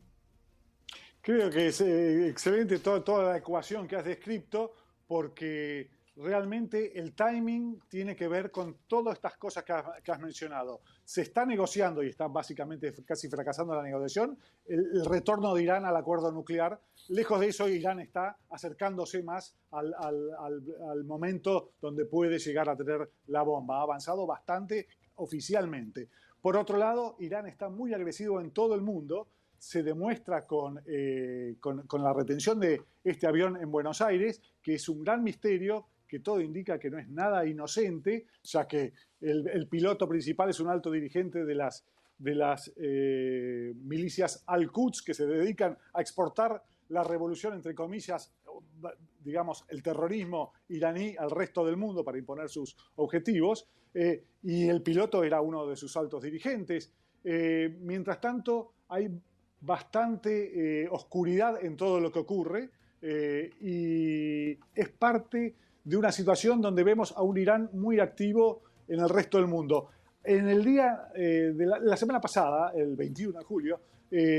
Creo 1.22 1.48
que 1.48 1.68
es 1.68 1.80
eh, 1.80 2.28
excelente 2.28 2.80
toda, 2.80 3.02
toda 3.02 3.32
la 3.32 3.38
ecuación 3.38 3.88
que 3.88 3.96
has 3.96 4.04
descrito, 4.04 4.72
porque 5.08 5.95
realmente 6.16 6.98
el 6.98 7.12
timing 7.14 7.80
tiene 7.88 8.16
que 8.16 8.26
ver 8.26 8.50
con 8.50 8.78
todas 8.86 9.14
estas 9.14 9.36
cosas 9.36 9.64
que 9.64 10.12
has, 10.12 10.20
mencionado. 10.20 10.80
Se 11.04 11.22
está 11.22 11.44
negociando 11.44 12.02
y 12.02 12.08
está 12.08 12.26
básicamente 12.26 12.92
casi 13.04 13.28
fracasando 13.28 13.74
la 13.74 13.82
negociación 13.82 14.38
el, 14.66 15.04
retorno 15.04 15.54
de 15.54 15.62
Irán 15.62 15.84
al 15.84 15.96
acuerdo 15.96 16.32
nuclear. 16.32 16.80
Lejos 17.08 17.40
de 17.40 17.48
eso, 17.48 17.68
Irán 17.68 18.00
está 18.00 18.38
acercándose 18.50 19.22
más 19.22 19.54
al, 19.72 21.04
momento 21.04 21.72
donde 21.80 22.06
puede 22.06 22.38
llegar 22.38 22.68
a 22.68 22.76
tener 22.76 23.10
la 23.26 23.42
bomba. 23.42 23.78
Ha 23.78 23.82
avanzado 23.82 24.26
bastante 24.26 24.88
oficialmente. 25.16 26.08
Por 26.40 26.56
otro 26.56 26.78
lado, 26.78 27.16
Irán 27.18 27.46
está 27.46 27.68
muy 27.68 27.92
agresivo 27.92 28.40
en 28.40 28.52
todo 28.52 28.74
el 28.74 28.80
mundo 28.80 29.28
se 29.58 29.82
demuestra 29.82 30.46
con, 30.46 30.80
eh, 30.86 31.56
con, 31.60 32.02
la 32.02 32.12
retención 32.12 32.60
de 32.60 32.82
este 33.02 33.26
avión 33.26 33.56
en 33.56 33.70
Buenos 33.70 34.02
Aires, 34.02 34.42
que 34.62 34.74
es 34.74 34.88
un 34.88 35.02
gran 35.02 35.24
misterio 35.24 35.86
que 36.06 36.20
todo 36.20 36.40
indica 36.40 36.78
que 36.78 36.90
no 36.90 36.98
es 36.98 37.08
nada 37.08 37.46
inocente, 37.46 38.26
ya 38.42 38.66
que 38.66 38.92
el, 39.20 39.66
piloto 39.68 40.08
principal 40.08 40.50
es 40.50 40.60
un 40.60 40.68
alto 40.68 40.90
dirigente 40.90 41.44
de 41.44 41.54
las, 41.54 41.84
de 42.18 42.34
las 42.34 42.72
eh, 42.76 43.72
milicias 43.74 44.44
al-Quds 44.46 45.02
que 45.02 45.14
se 45.14 45.26
dedican 45.26 45.76
a 45.94 46.00
exportar 46.00 46.62
la 46.88 47.02
revolución, 47.02 47.54
entre 47.54 47.74
comillas, 47.74 48.32
digamos, 49.24 49.64
el 49.68 49.82
terrorismo 49.82 50.52
iraní 50.68 51.16
al 51.18 51.30
resto 51.30 51.66
del 51.66 51.76
mundo 51.76 52.04
para 52.04 52.18
imponer 52.18 52.48
sus 52.48 52.76
objetivos, 52.96 53.68
eh, 53.92 54.24
y 54.42 54.68
el 54.68 54.82
piloto 54.82 55.24
era 55.24 55.40
uno 55.40 55.66
de 55.66 55.74
sus 55.74 55.96
altos 55.96 56.22
dirigentes. 56.22 56.92
Eh, 57.24 57.76
mientras 57.80 58.20
tanto, 58.20 58.74
hay 58.88 59.10
bastante 59.60 60.86
oscuridad 60.90 61.64
en 61.64 61.76
todo 61.76 61.98
lo 61.98 62.12
que 62.12 62.20
ocurre 62.20 62.70
y 63.02 64.50
es 64.74 64.88
parte 64.96 65.56
de 65.86 65.96
una 65.96 66.10
situación 66.12 66.60
donde 66.60 66.82
vemos 66.82 67.14
a 67.16 67.22
un 67.22 67.38
Irán 67.38 67.70
muy 67.72 68.00
activo 68.00 68.62
en 68.88 69.00
el 69.00 69.08
resto 69.08 69.38
del 69.38 69.46
mundo. 69.46 69.88
en 70.24 70.48
el 70.48 70.64
día 70.64 71.08
de 71.14 71.64
la, 71.64 71.96
semana 71.96 72.20
pasada, 72.20 72.72
el 72.74 72.96
21 72.96 73.38
de 73.38 73.44
julio, 73.44 73.80
en, 74.10 74.36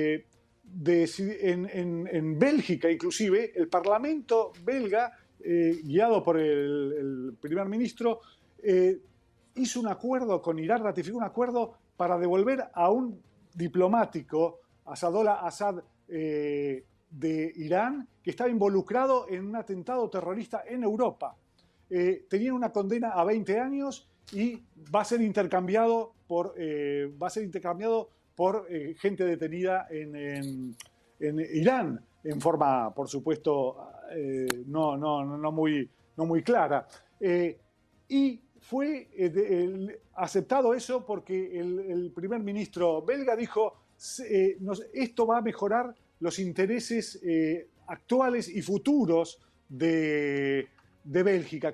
Bélgica 2.37 2.91
inclusive, 2.91 3.53
el 3.55 3.69
Parlamento 3.69 4.51
belga, 4.65 5.13
guiado 5.39 6.21
por 6.21 6.37
el, 6.37 7.37
primer 7.39 7.69
ministro, 7.69 8.19
hizo 9.55 9.79
un 9.79 9.87
acuerdo 9.87 10.41
con 10.41 10.59
Irán, 10.59 10.83
ratificó 10.83 11.17
un 11.17 11.23
acuerdo 11.23 11.75
para 11.95 12.17
devolver 12.17 12.65
a 12.73 12.91
un 12.91 13.21
diplomático, 13.53 14.59
Asadollah 14.85 15.45
Assad 15.45 15.81
eh, 16.07 16.85
de 17.09 17.51
Irán, 17.55 18.07
que 18.21 18.31
estaba 18.31 18.49
involucrado 18.49 19.27
en 19.29 19.45
un 19.45 19.55
atentado 19.55 20.09
terrorista 20.09 20.63
en 20.67 20.83
Europa. 20.83 21.35
Eh, 21.89 22.25
tenía 22.29 22.53
una 22.53 22.71
condena 22.71 23.11
a 23.11 23.23
20 23.23 23.59
años 23.59 24.09
y 24.33 24.61
va 24.93 25.01
a 25.01 25.05
ser 25.05 25.21
intercambiado 25.21 26.13
por, 26.27 26.53
eh, 26.57 27.11
va 27.21 27.27
a 27.27 27.29
ser 27.29 27.43
intercambiado 27.43 28.09
por 28.35 28.67
gente 28.99 29.25
detenida 29.25 29.87
en, 29.89 30.75
Irán, 31.19 32.05
en 32.23 32.39
forma, 32.39 32.93
por 32.93 33.09
supuesto, 33.09 33.89
no, 34.67 34.95
no, 34.95 35.25
no, 35.25 35.51
muy, 35.51 35.89
no 36.15 36.25
muy 36.27 36.43
clara. 36.43 36.87
y 38.07 38.41
fue 38.67 39.09
eh, 39.17 40.01
aceptado 40.15 40.73
eso 40.73 41.05
porque 41.05 41.57
el, 41.57 42.11
primer 42.13 42.41
ministro 42.41 43.01
belga 43.01 43.33
dijo, 43.35 43.73
eh, 44.29 44.57
esto 44.93 45.25
va 45.25 45.37
a 45.37 45.41
mejorar 45.41 45.95
los 46.19 46.39
intereses 46.39 47.19
eh, 47.23 47.69
actuales 47.87 48.49
y 48.49 48.61
futuros 48.61 49.39
de, 49.69 50.67
Bélgica, 51.03 51.73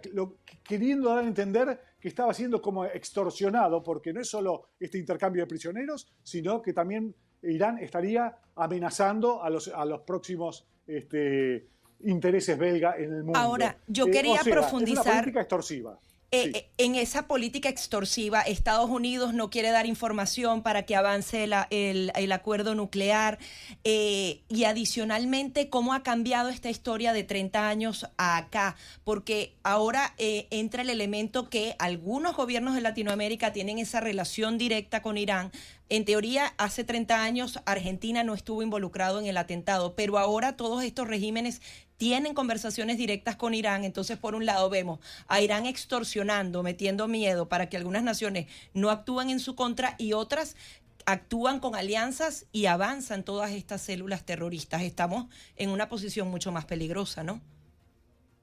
queriendo 0.64 1.10
dar 1.10 1.24
a 1.24 1.28
entender 1.28 1.80
que 2.00 2.08
estaba 2.08 2.34
siendo 2.34 2.62
como 2.62 2.86
extorsionado, 2.86 3.82
porque 3.82 4.14
no 4.14 4.22
es 4.22 4.30
solo 4.30 4.70
este 4.80 5.00
intercambio 5.00 5.44
de 5.44 5.48
prisioneros, 5.48 6.08
sino 6.22 6.62
que 6.62 6.74
también 6.74 7.16
Irán 7.42 7.80
estaría 7.80 8.38
amenazando 8.56 9.44
a 9.44 9.50
los, 9.50 9.70
a 9.70 9.86
los 9.86 10.02
próximos 10.02 10.68
este, 10.86 11.68
intereses 12.02 12.58
belga 12.58 12.96
en 12.98 13.14
el 13.14 13.24
mundo. 13.24 13.40
Ahora, 13.40 13.78
yo 13.88 14.06
quería 14.06 14.42
profundizar. 14.44 15.02
Es 15.02 15.08
una 15.08 15.16
política 15.22 15.42
extorsiva. 15.42 16.00
Eh, 16.36 16.52
eh, 16.56 16.70
en 16.80 16.96
esa 16.96 17.28
política 17.28 17.70
extorsiva, 17.70 18.42
Estados 18.42 18.90
Unidos 18.90 19.36
no 19.36 19.52
quiere 19.52 19.70
dar 19.70 19.86
información 19.86 20.64
para 20.64 20.82
que 20.82 20.96
avance 20.96 21.44
el, 21.44 22.32
acuerdo 22.32 22.74
nuclear 22.74 23.38
eh, 23.84 24.42
y 24.50 24.64
adicionalmente 24.64 25.70
cómo 25.70 25.94
ha 25.94 26.02
cambiado 26.02 26.50
esta 26.50 26.72
historia 26.72 27.14
de 27.14 27.24
30 27.24 27.70
años 27.70 28.08
a 28.18 28.38
acá, 28.38 28.76
porque 29.04 29.54
ahora 29.62 30.16
entra 30.18 30.82
el 30.82 30.90
elemento 30.90 31.52
que 31.52 31.76
algunos 31.78 32.36
gobiernos 32.36 32.74
de 32.74 32.82
Latinoamérica 32.82 33.54
tienen 33.54 33.78
esa 33.78 34.00
relación 34.00 34.58
directa 34.58 35.04
con 35.04 35.20
Irán, 35.20 35.52
en 35.90 36.06
teoría, 36.06 36.56
hace 36.58 36.84
30 36.84 37.22
años 37.22 37.60
Argentina 37.66 38.24
no 38.24 38.34
estuvo 38.34 38.64
involucrado 38.64 39.20
en 39.20 39.28
el 39.28 39.38
atentado, 39.38 39.96
pero 39.96 40.18
ahora 40.18 40.58
todos 40.58 40.84
estos 40.84 41.08
regímenes 41.08 41.62
tienen 42.04 42.34
conversaciones 42.34 42.98
directas 42.98 43.38
con 43.38 43.54
Irán. 43.54 43.86
Entonces, 43.86 44.18
por 44.18 44.36
un 44.36 44.46
lado, 44.46 44.70
vemos 44.70 45.00
a 45.30 45.40
Irán 45.40 45.66
extorsionando, 45.66 46.62
metiendo 46.62 47.08
miedo 47.08 47.48
para 47.48 47.70
que 47.70 47.78
algunas 47.78 48.04
naciones 48.04 48.48
no 48.74 48.90
actúen 48.90 49.30
en 49.30 49.40
su 49.40 49.56
contra 49.56 49.96
y 49.98 50.12
otras 50.12 50.58
actúan 51.06 51.62
con 51.62 51.76
alianzas 51.76 52.46
y 52.52 52.66
avanzan 52.66 53.24
todas 53.24 53.52
estas 53.52 53.84
células 53.84 54.26
terroristas. 54.26 54.82
Estamos 54.82 55.28
en 55.56 55.70
una 55.70 55.88
posición 55.88 56.28
mucho 56.28 56.52
más 56.52 56.66
peligrosa, 56.66 57.24
¿no? 57.24 57.40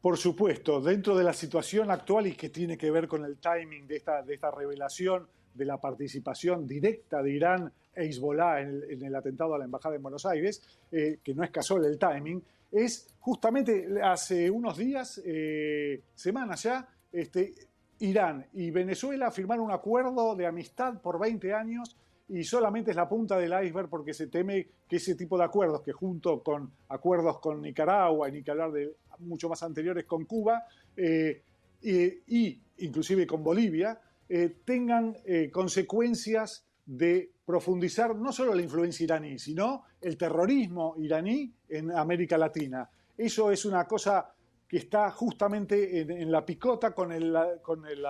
Por 0.00 0.16
supuesto, 0.16 0.80
dentro 0.80 1.14
de 1.14 1.24
la 1.24 1.34
situación 1.34 1.90
actual 1.90 2.28
y 2.28 2.36
que 2.36 2.48
tiene 2.48 2.78
que 2.78 2.90
ver 2.90 3.08
con 3.08 3.26
el 3.26 3.36
timing 3.36 3.86
de 3.86 3.96
esta, 3.96 4.22
de 4.22 4.36
esta 4.36 4.50
revelación 4.50 5.28
de 5.52 5.66
la 5.66 5.78
participación 5.78 6.66
directa 6.66 7.22
de 7.22 7.30
Irán 7.30 7.70
e 7.94 8.06
Hezbollah 8.06 8.62
en 8.62 9.04
el, 9.04 9.14
atentado 9.14 9.54
a 9.54 9.58
la 9.58 9.66
Embajada 9.66 9.96
en 9.96 10.02
Buenos 10.02 10.24
Aires, 10.24 10.62
eh, 10.92 11.18
que 11.22 11.34
no 11.34 11.44
es 11.44 11.50
casual 11.50 11.84
el 11.84 11.98
timing, 11.98 12.42
es 12.72 13.08
justamente 13.20 14.00
hace 14.02 14.50
unos 14.50 14.76
días, 14.76 15.20
eh, 15.24 16.02
semanas 16.14 16.62
ya, 16.62 16.88
este, 17.12 17.54
Irán 17.98 18.46
y 18.54 18.70
Venezuela 18.70 19.30
firmaron 19.30 19.66
un 19.66 19.72
acuerdo 19.72 20.34
de 20.34 20.46
amistad 20.46 21.00
por 21.00 21.18
20 21.18 21.52
años 21.52 21.96
y 22.28 22.44
solamente 22.44 22.92
es 22.92 22.96
la 22.96 23.08
punta 23.08 23.36
del 23.36 23.52
iceberg 23.64 23.88
porque 23.90 24.14
se 24.14 24.28
teme 24.28 24.68
que 24.88 24.96
ese 24.96 25.16
tipo 25.16 25.36
de 25.36 25.44
acuerdos, 25.44 25.82
que 25.82 25.92
junto 25.92 26.42
con 26.42 26.70
acuerdos 26.88 27.40
con 27.40 27.60
Nicaragua 27.60 28.28
y 28.28 28.32
ni 28.32 28.42
que 28.42 28.52
hablar 28.52 28.72
de 28.72 28.96
mucho 29.18 29.48
más 29.48 29.62
anteriores 29.62 30.04
con 30.04 30.24
Cuba, 30.24 30.64
eh, 30.96 31.42
y 31.82 32.60
inclusive 32.78 33.26
con 33.26 33.42
Bolivia, 33.42 34.00
eh, 34.28 34.56
tengan 34.64 35.16
consecuencias 35.52 36.64
de 36.90 37.30
profundizar 37.44 38.16
no 38.16 38.32
solo 38.32 38.52
la 38.52 38.62
influencia 38.62 39.04
iraní, 39.04 39.38
sino 39.38 39.84
el 40.00 40.16
terrorismo 40.16 40.96
iraní 40.98 41.52
en 41.68 41.92
América 41.92 42.36
Latina. 42.36 42.90
Eso 43.16 43.52
es 43.52 43.64
una 43.64 43.86
cosa 43.86 44.34
que 44.66 44.78
está 44.78 45.08
justamente 45.12 46.00
en, 46.00 46.32
la 46.32 46.44
picota 46.44 46.92
con 46.92 47.12
el, 47.12 47.36
con, 47.62 47.86
el, 47.86 48.04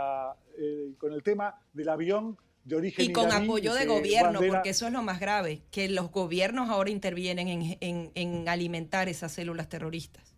eh, 0.59 0.95
con 0.97 1.13
el 1.13 1.23
tema 1.23 1.55
del 1.75 1.91
avión 1.91 2.39
de 2.65 2.77
origen 2.77 3.05
y 3.05 3.13
con 3.13 3.31
apoyo 3.31 3.75
de 3.75 3.85
gobierno, 3.85 4.41
porque 4.49 4.71
eso 4.71 4.87
es 4.87 4.93
lo 4.95 5.03
más 5.03 5.21
grave, 5.21 5.63
que 5.71 5.91
los 5.91 6.11
gobiernos 6.11 6.71
ahora 6.71 6.89
intervienen 6.89 7.77
en, 7.81 8.13
en 8.15 8.49
alimentar 8.49 9.11
esas 9.11 9.33
células 9.33 9.69
terroristas 9.69 10.35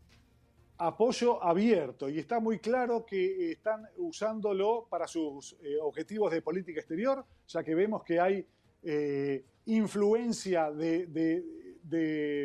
apoyo 0.87 1.42
abierto 1.42 2.09
y 2.09 2.18
está 2.18 2.40
muy 2.40 2.59
claro 2.59 3.07
que 3.07 3.52
están 3.52 3.88
usándolo 3.98 4.88
para 4.90 5.07
sus 5.07 5.57
eh, 5.62 5.76
objetivos 5.81 6.33
de 6.33 6.42
política 6.42 6.81
exterior, 6.81 7.24
ya 7.52 7.62
que 7.62 7.74
vemos 7.74 8.02
que 8.02 8.18
hay 8.20 8.46
eh, 8.82 9.44
influencia 9.66 10.70
de, 10.70 11.44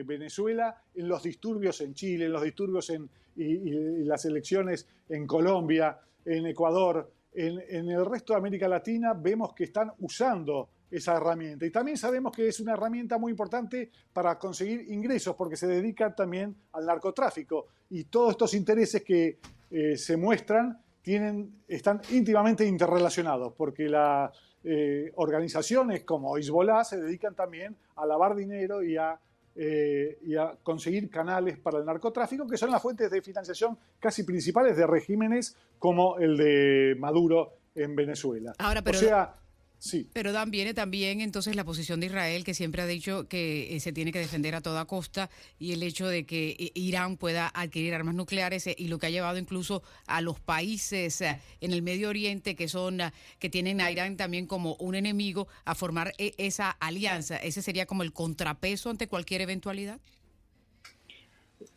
Venezuela 0.06 0.76
en 0.94 1.08
los 1.08 1.24
disturbios 1.24 1.80
en 1.82 1.94
Chile, 1.94 2.26
en 2.26 2.34
los 2.34 2.44
disturbios 2.44 2.90
en 2.90 3.10
y, 3.38 4.04
las 4.04 4.26
elecciones 4.26 4.88
en 5.10 5.26
Colombia, 5.26 5.98
en 6.26 6.48
Ecuador, 6.48 7.12
en, 7.34 7.90
el 7.90 8.06
resto 8.06 8.34
de 8.34 8.40
América 8.40 8.68
Latina, 8.68 9.14
vemos 9.14 9.54
que 9.54 9.66
están 9.66 9.92
usando 10.00 10.70
esa 10.90 11.16
herramienta. 11.18 11.66
Y 11.66 11.72
también 11.72 11.98
sabemos 11.98 12.36
que 12.36 12.48
es 12.48 12.60
una 12.60 12.74
herramienta 12.74 13.18
muy 13.18 13.32
importante 13.32 13.92
para 14.12 14.40
conseguir 14.40 14.92
ingresos, 14.92 15.36
porque 15.36 15.56
se 15.56 15.68
dedica 15.68 16.14
también 16.16 16.56
al 16.74 16.86
narcotráfico. 16.86 17.68
Y 17.92 18.06
todos 18.06 18.32
estos 18.32 18.54
intereses 18.54 19.04
que 19.04 19.38
eh, 19.70 19.98
se 19.98 20.18
muestran 20.18 20.82
tienen, 21.02 21.62
están 21.68 22.02
íntimamente 22.12 22.66
interrelacionados, 22.66 23.54
porque 23.54 23.88
las 23.88 24.32
eh, 24.70 25.14
organizaciones 25.16 26.04
como 26.04 26.38
Hezbollah 26.38 26.84
se 26.84 26.98
dedican 26.98 27.34
también 27.34 27.78
a 27.96 28.06
lavar 28.06 28.36
dinero 28.36 28.84
y 28.84 28.98
a, 28.98 29.18
eh, 29.56 30.20
y 30.24 30.36
a 30.36 30.58
conseguir 30.62 31.10
canales 31.10 31.58
para 31.58 31.80
el 31.80 31.86
narcotráfico, 31.86 32.46
que 32.46 32.58
son 32.58 32.72
las 32.72 32.82
fuentes 32.82 33.10
de 33.10 33.22
financiación 33.22 33.78
casi 33.98 34.24
principales 34.24 34.76
de 34.76 34.86
regímenes 34.86 35.56
como 35.80 36.18
el 36.18 36.36
de 36.36 36.98
Maduro 37.00 37.54
en 37.76 37.96
Venezuela. 37.96 38.56
Ahora, 38.58 38.82
pero... 38.82 38.98
O 38.98 39.02
sea, 39.02 39.36
pero 40.14 40.32
Dan, 40.32 40.52
viene 40.52 40.74
también 40.74 41.22
entonces 41.22 41.56
la 41.56 41.64
posición 41.64 42.00
de 42.00 42.08
Israel, 42.08 42.44
que 42.44 42.54
siempre 42.54 42.82
ha 42.82 42.88
dicho 42.88 43.28
que 43.28 43.76
eh, 43.76 43.80
se 43.80 43.94
tiene 43.94 44.12
que 44.12 44.20
defender 44.20 44.56
a 44.56 44.62
toda 44.62 44.86
costa, 44.86 45.30
y 45.60 45.74
el 45.74 45.84
hecho 45.84 46.08
de 46.08 46.26
que 46.26 46.56
eh, 46.60 46.72
Irán 46.74 47.18
pueda 47.18 47.52
adquirir 47.54 47.94
armas 47.94 48.16
nucleares 48.16 48.68
eh, 48.68 48.76
y 48.78 48.88
lo 48.88 48.98
que 48.98 49.08
ha 49.08 49.10
llevado 49.12 49.38
incluso 49.38 49.84
a 50.08 50.22
los 50.22 50.40
países 50.40 51.22
en 51.22 51.74
el 51.74 51.82
Medio 51.82 52.10
Oriente 52.10 52.56
que 52.56 52.68
son 52.68 53.00
que 53.40 53.50
tienen 53.50 53.82
a 53.82 53.92
Irán 53.92 54.18
también 54.18 54.48
como 54.48 54.76
un 54.76 54.96
enemigo 54.96 55.48
a 55.66 55.76
formar 55.76 56.14
esa 56.18 56.72
alianza. 56.72 57.38
Ese 57.38 57.62
sería 57.62 57.86
como 57.86 58.04
el 58.04 58.14
contrapeso 58.14 58.90
ante 58.90 59.08
cualquier 59.08 59.42
eventualidad. 59.42 60.00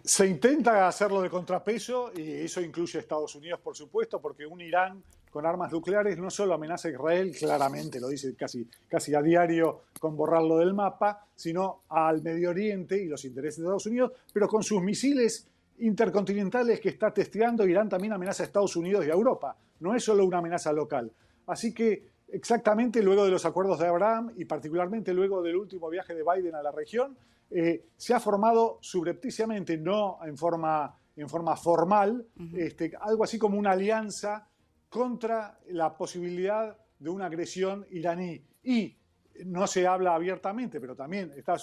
Se 0.05 0.27
intenta 0.27 0.89
hacerlo 0.89 1.21
de 1.23 1.31
contrapeso 1.31 2.13
y 2.17 2.23
eso 2.23 2.61
incluye 2.61 2.99
a 2.99 3.01
Estados 3.01 3.35
Unidos, 3.35 3.61
por 3.61 3.77
supuesto, 3.77 4.21
porque 4.21 4.47
un 4.47 4.61
Irán 4.61 5.03
con 5.31 5.47
armas 5.47 5.73
nucleares 5.73 6.19
no 6.19 6.29
solo 6.29 6.55
amenaza 6.55 6.89
a 6.89 6.91
Israel, 6.91 7.35
claramente 7.39 8.01
lo 8.01 8.09
dice 8.09 8.35
casi, 8.35 8.69
casi 8.89 9.15
a 9.15 9.23
diario 9.23 9.83
con 9.99 10.17
borrarlo 10.17 10.59
del 10.59 10.75
mapa, 10.75 11.25
sino 11.35 11.83
al 11.89 12.23
Medio 12.23 12.51
Oriente 12.51 13.01
y 13.01 13.07
los 13.07 13.25
intereses 13.25 13.59
de 13.59 13.65
Estados 13.65 13.87
Unidos, 13.87 14.13
pero 14.33 14.49
con 14.49 14.63
sus 14.63 14.83
misiles 14.83 15.47
intercontinentales 15.79 16.81
que 16.81 16.91
está 16.91 17.13
testeando, 17.13 17.67
Irán 17.67 17.89
también 17.89 18.13
amenaza 18.13 18.43
a 18.43 18.47
Estados 18.47 18.77
Unidos 18.77 19.07
y 19.07 19.11
a 19.11 19.15
Europa. 19.15 19.57
No 19.81 19.95
es 19.95 20.05
solo 20.05 20.25
una 20.25 20.39
amenaza 20.39 20.73
local. 20.73 21.11
Así 21.47 21.73
que 21.73 22.11
exactamente 22.29 23.03
luego 23.03 23.25
de 23.25 23.31
los 23.31 23.45
acuerdos 23.45 23.79
de 23.79 23.87
Abraham 23.87 24.33
y 24.37 24.45
particularmente 24.45 25.15
luego 25.15 25.43
del 25.43 25.57
último 25.57 25.89
viaje 25.89 26.15
de 26.15 26.23
Biden 26.23 26.55
a 26.55 26.63
la 26.63 26.71
región, 26.71 27.17
eh, 27.51 27.87
se 27.97 28.15
ha 28.15 28.21
formado 28.21 28.79
subrepticiamente, 28.81 29.77
no 29.77 30.19
en 30.25 30.37
forma, 30.37 30.95
en 31.17 31.29
forma 31.29 31.57
formal, 31.57 32.27
este, 32.55 32.93
algo 33.01 33.25
así 33.25 33.39
como 33.39 33.59
una 33.59 33.73
alianza 33.73 34.47
contra 34.91 35.59
la 35.69 35.97
posibilidad 35.97 36.77
de 36.99 37.11
una 37.11 37.27
agresión 37.27 37.87
iraní. 37.91 38.45
Y 38.63 38.99
no 39.47 39.67
se 39.67 39.87
habla 39.87 40.15
abiertamente, 40.15 40.81
pero 40.81 40.95
también 40.95 41.33
está, 41.37 41.57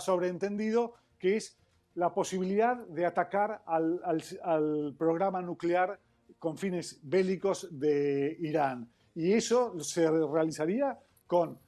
sobreentendido 0.00 0.94
que 1.18 1.36
es 1.36 1.58
la 1.94 2.14
posibilidad 2.14 2.76
de 2.86 3.04
atacar 3.04 3.62
al, 3.66 4.94
programa 4.96 5.42
nuclear 5.42 6.00
con 6.38 6.56
fines 6.56 7.00
bélicos 7.02 7.68
de 7.72 8.36
Irán. 8.40 8.88
Y 9.14 9.32
eso 9.32 9.78
se 9.80 10.08
realizaría 10.08 10.96
con 11.26 11.58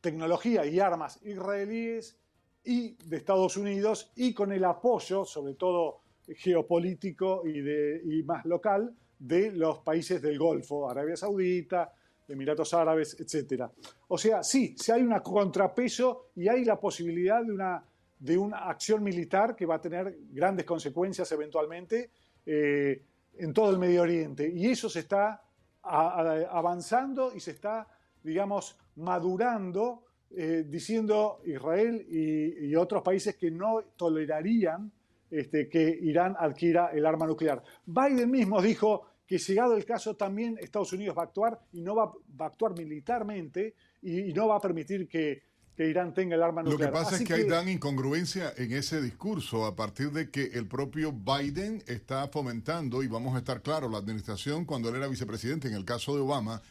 tecnología 0.00 0.64
y 0.64 0.80
armas 0.80 1.20
israelíes 1.22 2.18
y 2.64 2.96
de 3.04 3.18
Estados 3.18 3.56
Unidos 3.56 4.10
y 4.16 4.32
con 4.32 4.50
el 4.52 4.64
apoyo, 4.64 5.24
sobre 5.24 5.54
todo 5.54 6.00
geopolítico 6.26 7.42
y 7.46 8.22
más 8.24 8.44
local, 8.46 8.96
de 9.18 9.52
los 9.52 9.78
países 9.78 10.20
del 10.20 10.38
Golfo, 10.38 10.88
Arabia 10.88 11.16
Saudita, 11.16 11.92
Emiratos 12.28 12.74
Árabes, 12.74 13.16
etc. 13.20 13.64
O 14.08 14.18
sea, 14.18 14.42
sí, 14.42 14.74
hay 14.92 15.02
un 15.02 15.18
contrapeso 15.20 16.30
y 16.34 16.48
hay 16.48 16.64
la 16.64 16.78
posibilidad 16.78 17.44
de 17.44 17.52
una, 17.52 17.84
de 18.18 18.38
una 18.38 18.58
acción 18.68 19.02
militar 19.02 19.54
que 19.54 19.66
va 19.66 19.76
a 19.76 19.80
tener 19.80 20.18
grandes 20.30 20.66
consecuencias 20.66 21.30
eventualmente 21.32 22.10
eh, 22.44 23.02
en 23.38 23.52
todo 23.52 23.70
el 23.70 23.78
Medio 23.78 24.02
Oriente. 24.02 24.48
Y 24.48 24.66
eso 24.66 24.88
se 24.88 25.00
está 25.00 25.42
avanzando 25.82 27.32
y 27.34 27.40
se 27.40 27.52
está, 27.52 27.86
digamos, 28.22 28.76
madurando, 28.96 30.04
eh, 30.30 30.64
diciendo 30.68 31.40
Israel 31.44 32.04
y, 32.10 32.74
otros 32.74 33.02
países 33.02 33.36
que 33.36 33.50
no 33.50 33.82
tolerarían 33.96 34.90
este, 35.30 35.68
que 35.68 35.98
Irán 36.02 36.36
adquiera 36.38 36.90
el 36.92 37.04
arma 37.06 37.26
nuclear. 37.26 37.62
Biden 37.84 38.30
mismo 38.30 38.60
dijo 38.62 39.06
que 39.26 39.38
llegado 39.38 39.76
el 39.76 39.84
caso 39.84 40.14
también 40.14 40.56
Estados 40.60 40.92
Unidos 40.92 41.16
va 41.16 41.22
a 41.22 41.24
actuar 41.26 41.60
y 41.72 41.80
no 41.80 41.96
va, 41.96 42.12
a 42.38 42.46
actuar 42.46 42.78
militarmente 42.78 43.74
y, 44.02 44.32
no 44.32 44.48
va 44.48 44.56
a 44.56 44.60
permitir 44.60 45.08
que, 45.08 45.44
Irán 45.78 46.14
tenga 46.14 46.36
el 46.36 46.42
arma 46.42 46.62
nuclear. 46.62 46.90
Lo 46.90 46.98
que 46.98 47.04
pasa 47.04 47.16
es 47.16 47.24
que, 47.24 47.34
hay 47.34 47.42
gran 47.42 47.68
incongruencia 47.68 48.50
en 48.56 48.72
ese 48.72 49.02
discurso 49.02 49.66
a 49.66 49.76
partir 49.76 50.10
de 50.10 50.30
que 50.30 50.44
el 50.54 50.66
propio 50.66 51.12
Biden 51.12 51.82
está 51.86 52.28
fomentando, 52.28 53.02
y 53.02 53.08
vamos 53.08 53.34
a 53.34 53.38
estar 53.38 53.60
claros, 53.60 53.92
la 53.92 53.98
administración 53.98 54.64
cuando 54.64 54.88
él 54.88 54.96
era 54.96 55.06
vicepresidente, 55.06 55.68
en 55.68 55.74
el 55.74 55.84
caso 55.84 56.14
de 56.14 56.22
Obama, 56.22 56.62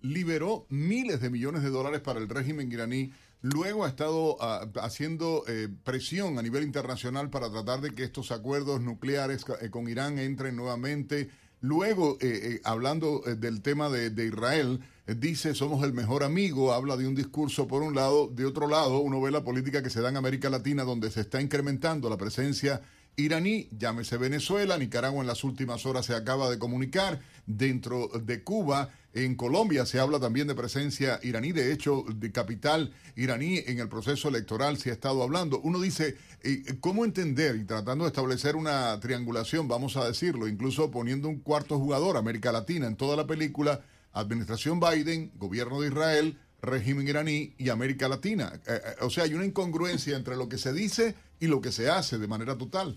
liberó 0.00 0.66
miles 0.68 1.20
de 1.20 1.30
millones 1.30 1.64
de 1.64 1.70
dólares 1.70 2.02
para 2.02 2.20
el 2.20 2.28
régimen 2.28 2.70
iraní 2.70 3.12
Luego 3.42 3.84
ha 3.84 3.88
estado 3.88 4.36
ah, 4.40 4.68
haciendo 4.82 5.42
eh, 5.48 5.68
presión 5.82 6.38
a 6.38 6.42
nivel 6.42 6.62
internacional 6.62 7.28
para 7.28 7.50
tratar 7.50 7.80
de 7.80 7.90
que 7.90 8.04
estos 8.04 8.30
acuerdos 8.30 8.80
nucleares 8.80 9.44
eh, 9.60 9.68
con 9.68 9.88
Irán 9.88 10.20
entren 10.20 10.54
nuevamente. 10.54 11.28
Luego, 11.60 12.18
eh, 12.20 12.60
hablando 12.62 13.20
del 13.20 13.60
tema 13.60 13.88
de, 13.88 14.10
de 14.10 14.26
Israel, 14.26 14.80
dice 15.06 15.54
somos 15.54 15.84
el 15.84 15.92
mejor 15.92 16.22
amigo, 16.22 16.72
habla 16.72 16.96
de 16.96 17.06
un 17.06 17.16
discurso 17.16 17.66
por 17.66 17.82
un 17.82 17.94
lado, 17.94 18.28
de 18.28 18.46
otro 18.46 18.68
lado 18.68 18.98
uno 18.98 19.20
ve 19.20 19.30
la 19.32 19.44
política 19.44 19.82
que 19.82 19.90
se 19.90 20.00
da 20.00 20.08
en 20.08 20.16
América 20.16 20.48
Latina 20.48 20.84
donde 20.84 21.10
se 21.10 21.20
está 21.20 21.40
incrementando 21.40 22.08
la 22.10 22.16
presencia 22.16 22.80
iraní, 23.16 23.68
llámese 23.78 24.16
Venezuela, 24.16 24.78
Nicaragua 24.78 25.20
en 25.20 25.26
las 25.26 25.44
últimas 25.44 25.86
horas 25.86 26.06
se 26.06 26.14
acaba 26.14 26.50
de 26.50 26.58
comunicar, 26.58 27.20
dentro 27.46 28.08
de 28.08 28.42
Cuba, 28.42 28.90
en 29.14 29.34
Colombia 29.34 29.84
se 29.84 30.00
habla 30.00 30.18
también 30.18 30.46
de 30.46 30.54
presencia 30.54 31.20
iraní, 31.22 31.52
de 31.52 31.72
hecho, 31.72 32.04
de 32.14 32.32
capital 32.32 32.94
iraní 33.14 33.58
en 33.66 33.78
el 33.78 33.88
proceso 33.88 34.28
electoral 34.28 34.78
se 34.78 34.90
ha 34.90 34.94
estado 34.94 35.22
hablando. 35.22 35.60
Uno 35.60 35.80
dice, 35.80 36.16
eh, 36.42 36.62
¿cómo 36.80 37.04
entender 37.04 37.56
y 37.56 37.64
tratando 37.64 38.04
de 38.04 38.08
establecer 38.08 38.56
una 38.56 38.98
triangulación, 39.00 39.68
vamos 39.68 39.96
a 39.96 40.06
decirlo, 40.06 40.48
incluso 40.48 40.90
poniendo 40.90 41.28
un 41.28 41.40
cuarto 41.40 41.78
jugador, 41.78 42.16
América 42.16 42.52
Latina, 42.52 42.86
en 42.86 42.96
toda 42.96 43.16
la 43.16 43.26
película, 43.26 43.82
administración 44.12 44.80
Biden, 44.80 45.32
gobierno 45.36 45.80
de 45.80 45.88
Israel, 45.88 46.38
régimen 46.62 47.08
iraní 47.08 47.54
y 47.58 47.68
América 47.68 48.08
Latina. 48.08 48.52
Eh, 48.66 48.80
eh, 48.82 48.94
o 49.00 49.10
sea, 49.10 49.24
hay 49.24 49.34
una 49.34 49.44
incongruencia 49.44 50.16
entre 50.16 50.36
lo 50.36 50.48
que 50.48 50.58
se 50.58 50.72
dice 50.72 51.14
y 51.42 51.48
lo 51.48 51.60
que 51.60 51.72
se 51.72 51.90
hace 51.90 52.18
de 52.18 52.28
manera 52.28 52.56
total. 52.56 52.96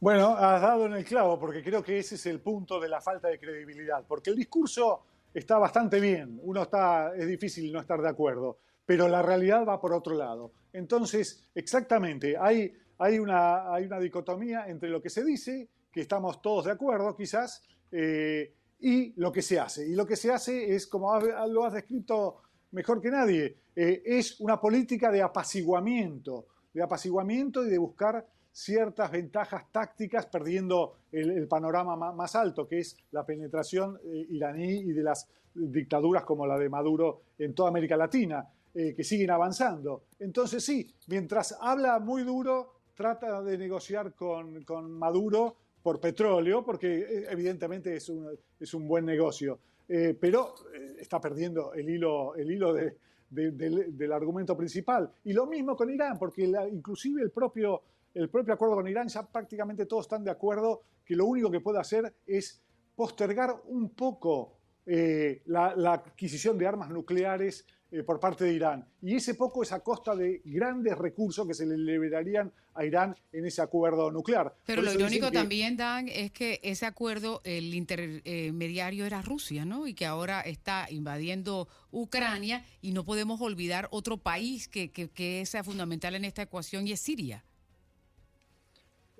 Bueno, 0.00 0.34
has 0.34 0.62
dado 0.62 0.86
en 0.86 0.94
el 0.94 1.04
clavo, 1.04 1.38
porque 1.38 1.62
creo 1.62 1.82
que 1.82 1.98
ese 1.98 2.14
es 2.14 2.24
el 2.24 2.40
punto 2.40 2.80
de 2.80 2.88
la 2.88 3.02
falta 3.02 3.28
de 3.28 3.38
credibilidad, 3.38 4.02
porque 4.08 4.30
el 4.30 4.36
discurso 4.36 5.02
está 5.34 5.58
bastante 5.58 6.00
bien, 6.00 6.40
uno 6.42 6.62
está, 6.62 7.14
es 7.14 7.26
difícil 7.26 7.70
no 7.70 7.80
estar 7.80 8.00
de 8.00 8.08
acuerdo, 8.08 8.60
pero 8.86 9.08
la 9.08 9.20
realidad 9.20 9.66
va 9.68 9.78
por 9.78 9.92
otro 9.92 10.14
lado. 10.14 10.52
Entonces, 10.72 11.50
exactamente, 11.54 12.34
hay, 12.38 12.72
hay, 12.96 13.18
una, 13.18 13.74
hay 13.74 13.84
una 13.84 14.00
dicotomía 14.00 14.66
entre 14.66 14.88
lo 14.88 15.02
que 15.02 15.10
se 15.10 15.22
dice, 15.22 15.68
que 15.92 16.00
estamos 16.00 16.40
todos 16.40 16.64
de 16.64 16.72
acuerdo 16.72 17.14
quizás, 17.14 17.62
eh, 17.92 18.54
y 18.80 19.12
lo 19.20 19.30
que 19.30 19.42
se 19.42 19.60
hace. 19.60 19.86
Y 19.86 19.94
lo 19.94 20.06
que 20.06 20.16
se 20.16 20.32
hace 20.32 20.74
es, 20.74 20.86
como 20.86 21.14
lo 21.20 21.66
has 21.66 21.74
descrito 21.74 22.40
mejor 22.70 23.02
que 23.02 23.10
nadie, 23.10 23.58
eh, 23.76 24.02
es 24.02 24.40
una 24.40 24.58
política 24.58 25.10
de 25.10 25.20
apaciguamiento, 25.20 26.46
de 26.74 26.82
apaciguamiento 26.82 27.64
y 27.64 27.70
de 27.70 27.78
buscar 27.78 28.26
ciertas 28.54 29.10
ventajas 29.10 29.64
tácticas, 29.72 30.26
perdiendo 30.26 30.94
el, 31.10 31.48
panorama 31.48 32.12
más, 32.12 32.36
alto, 32.36 32.66
que 32.68 32.80
es 32.80 32.96
la 33.10 33.24
penetración 33.24 33.98
eh, 34.04 34.26
iraní 34.30 34.78
y 34.78 34.92
de 34.92 35.02
las 35.02 35.28
dictaduras 35.54 36.24
como 36.24 36.46
la 36.46 36.58
de 36.58 36.68
Maduro 36.68 37.22
en 37.38 37.54
toda 37.54 37.70
América 37.70 37.96
Latina, 37.96 38.48
eh, 38.74 38.94
que 38.94 39.02
siguen 39.02 39.30
avanzando. 39.30 40.04
Entonces 40.20 40.64
sí, 40.64 40.88
mientras 41.08 41.56
habla 41.60 41.98
muy 41.98 42.22
duro, 42.22 42.74
trata 42.94 43.42
de 43.42 43.58
negociar 43.58 44.14
con, 44.14 44.62
con 44.62 44.90
Maduro 44.90 45.56
por 45.82 46.00
petróleo, 46.00 46.64
porque 46.64 46.98
eh, 46.98 47.26
evidentemente 47.30 47.96
es 47.96 48.08
un, 48.08 48.28
es 48.58 48.74
un 48.74 48.86
buen 48.86 49.04
negocio, 49.04 49.58
pero 49.86 50.54
está 50.98 51.20
perdiendo 51.20 51.74
el 51.74 51.90
hilo, 51.90 52.34
el 52.36 52.50
hilo 52.50 52.72
de, 52.72 52.96
del, 53.34 54.12
argumento 54.12 54.56
principal. 54.56 55.10
Y 55.24 55.32
lo 55.32 55.46
mismo 55.46 55.76
con 55.76 55.90
Irán, 55.90 56.18
porque 56.18 56.44
inclusive 56.70 57.22
el 57.22 57.30
propio, 57.30 57.82
el 58.14 58.28
propio 58.28 58.54
acuerdo 58.54 58.76
con 58.76 58.88
Irán, 58.88 59.08
ya 59.08 59.26
prácticamente 59.26 59.86
todos 59.86 60.06
están 60.06 60.24
de 60.24 60.30
acuerdo 60.30 60.82
que 61.04 61.16
lo 61.16 61.26
único 61.26 61.50
que 61.50 61.60
puede 61.60 61.80
hacer 61.80 62.14
es 62.26 62.62
postergar 62.94 63.54
un 63.66 63.90
poco 63.90 64.58
eh, 64.86 65.42
la, 65.46 65.74
la, 65.74 65.94
adquisición 65.94 66.58
de 66.58 66.66
armas 66.66 66.90
nucleares 66.90 67.66
eh, 67.94 68.02
por 68.02 68.18
parte 68.18 68.44
de 68.44 68.52
Irán. 68.52 68.84
Y 69.02 69.14
ese 69.14 69.34
poco 69.34 69.62
es 69.62 69.70
a 69.70 69.78
costa 69.78 70.16
de 70.16 70.42
grandes 70.44 70.98
recursos 70.98 71.46
que 71.46 71.54
se 71.54 71.64
le 71.64 71.76
liberarían 71.76 72.50
a 72.74 72.84
Irán 72.84 73.14
en 73.32 73.46
ese 73.46 73.62
acuerdo 73.62 74.10
nuclear. 74.10 74.52
Pero 74.66 74.82
lo 74.82 74.92
irónico 74.92 75.30
también, 75.30 75.76
Dan, 75.76 76.08
es 76.08 76.32
que 76.32 76.58
ese 76.64 76.86
acuerdo, 76.86 77.40
el 77.44 77.72
intermediario 77.72 79.06
era 79.06 79.22
Rusia, 79.22 79.64
¿no? 79.64 79.86
Y 79.86 79.94
que 79.94 80.06
ahora 80.06 80.40
está 80.40 80.88
invadiendo 80.90 81.68
Ucrania 81.92 82.64
y 82.82 82.90
no 82.90 83.04
podemos 83.04 83.40
olvidar 83.40 83.86
otro 83.92 84.16
país 84.16 84.66
que, 84.66 84.90
que, 84.90 85.40
es 85.40 85.56
fundamental 85.62 86.16
en 86.16 86.24
esta 86.24 86.42
ecuación 86.42 86.88
y 86.88 86.92
es 86.92 87.00
Siria. 87.00 87.44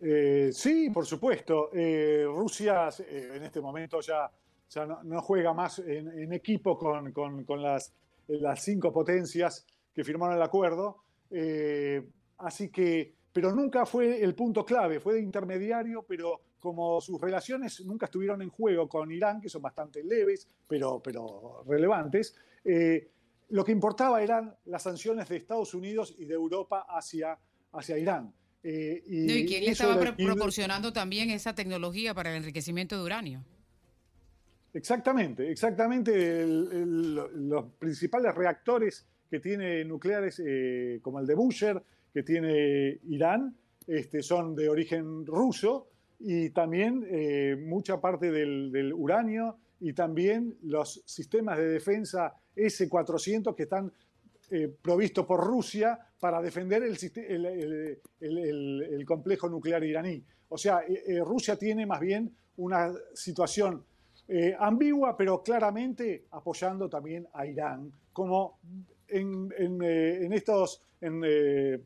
Eh, 0.03 0.51
sí, 0.53 0.91
por 0.91 1.07
supuesto. 1.07 1.71
Eh, 1.73 2.25
Rusia 2.27 2.89
en 3.09 3.45
este 3.45 3.61
momento 3.61 4.01
ya, 4.01 4.29
ya 4.69 4.85
no, 4.85 5.23
juega 5.23 5.53
más 5.53 5.79
en, 5.79 6.33
equipo 6.33 6.77
con, 6.77 7.13
con, 7.13 7.63
las 7.63 7.93
las 8.29 8.63
cinco 8.63 8.93
potencias 8.93 9.67
que 9.93 10.05
firmaron 10.05 10.37
el 10.37 10.43
acuerdo. 10.43 11.05
Eh, 11.31 12.03
así 12.39 12.71
que, 12.71 13.15
pero 13.33 13.55
nunca 13.55 13.87
fue 13.87 14.23
el 14.23 14.35
punto 14.35 14.65
clave, 14.65 15.01
fue 15.01 15.15
de 15.15 15.21
intermediario, 15.21 16.05
pero 16.07 16.41
como 16.59 17.01
sus 17.01 17.21
relaciones 17.21 17.85
nunca 17.85 18.07
estuvieron 18.07 18.41
en 18.43 18.49
juego 18.49 18.89
con 18.89 19.11
Irán, 19.13 19.41
que 19.41 19.49
son 19.49 19.63
bastante 19.63 20.03
leves, 20.03 20.49
pero, 20.67 21.01
pero 21.03 21.63
relevantes, 21.67 22.35
eh, 22.65 23.11
lo 23.51 23.65
que 23.65 23.73
importaba 23.73 24.23
eran 24.23 24.55
las 24.65 24.83
sanciones 24.83 25.29
de 25.29 25.37
Estados 25.37 25.75
Unidos 25.75 26.15
y 26.19 26.25
de 26.25 26.35
Europa 26.35 26.87
hacia, 26.89 27.39
hacia 27.73 27.99
Irán. 27.99 28.33
Eh, 28.63 29.03
y, 29.07 29.45
quién 29.45 29.65
le 29.65 29.73
estaba 29.73 30.01
proporcionando 30.17 30.93
también 30.95 31.31
esa 31.31 31.55
tecnología 31.55 32.15
para 32.15 32.31
el 32.31 32.37
enriquecimiento 32.39 32.97
de 32.97 33.05
uranio? 33.05 33.45
Exactamente, 34.75 35.49
exactamente. 35.53 36.45
los 36.47 37.65
principales 37.79 38.35
reactores 38.35 39.07
que 39.31 39.39
tiene 39.39 39.85
nucleares, 39.85 40.43
eh, 40.45 40.99
como 41.01 41.21
el 41.21 41.27
de 41.27 41.35
Busher, 41.35 41.81
que 42.13 42.25
tiene 42.25 42.99
Irán, 43.05 43.57
este, 43.87 44.21
son 44.21 44.57
de 44.57 44.69
origen 44.69 45.25
ruso 45.25 45.91
y 46.19 46.51
también 46.51 47.07
eh, 47.09 47.57
mucha 47.57 48.01
parte 48.01 48.33
del, 48.33 48.93
uranio 48.93 49.59
y 49.79 49.93
también 49.93 50.57
los 50.63 51.03
sistemas 51.07 51.57
de 51.59 51.69
defensa 51.69 52.35
S-400 52.57 53.55
que 53.55 53.65
están 53.65 53.93
eh, 54.51 54.75
provistos 54.83 55.25
por 55.25 55.45
Rusia 55.45 55.99
para 56.19 56.43
defender 56.43 56.83
el, 56.83 57.99
el, 58.21 59.07
complejo 59.07 59.49
nuclear 59.49 59.85
iraní. 59.85 60.25
O 60.49 60.59
sea, 60.59 60.83
Rusia 61.25 61.57
tiene 61.57 61.87
más 61.87 62.01
bien 62.01 62.35
una 62.57 62.93
situación 63.13 63.85
eh, 64.27 64.57
ambigua, 64.59 65.15
pero 65.17 65.43
claramente 65.43 66.25
apoyando 66.31 66.89
también 66.89 67.29
a 67.35 67.45
Irán, 67.45 67.93
como 68.11 68.59
en, 69.07 69.53
eh, 69.83 70.27
estos, 70.33 70.81
eh, 71.03 71.79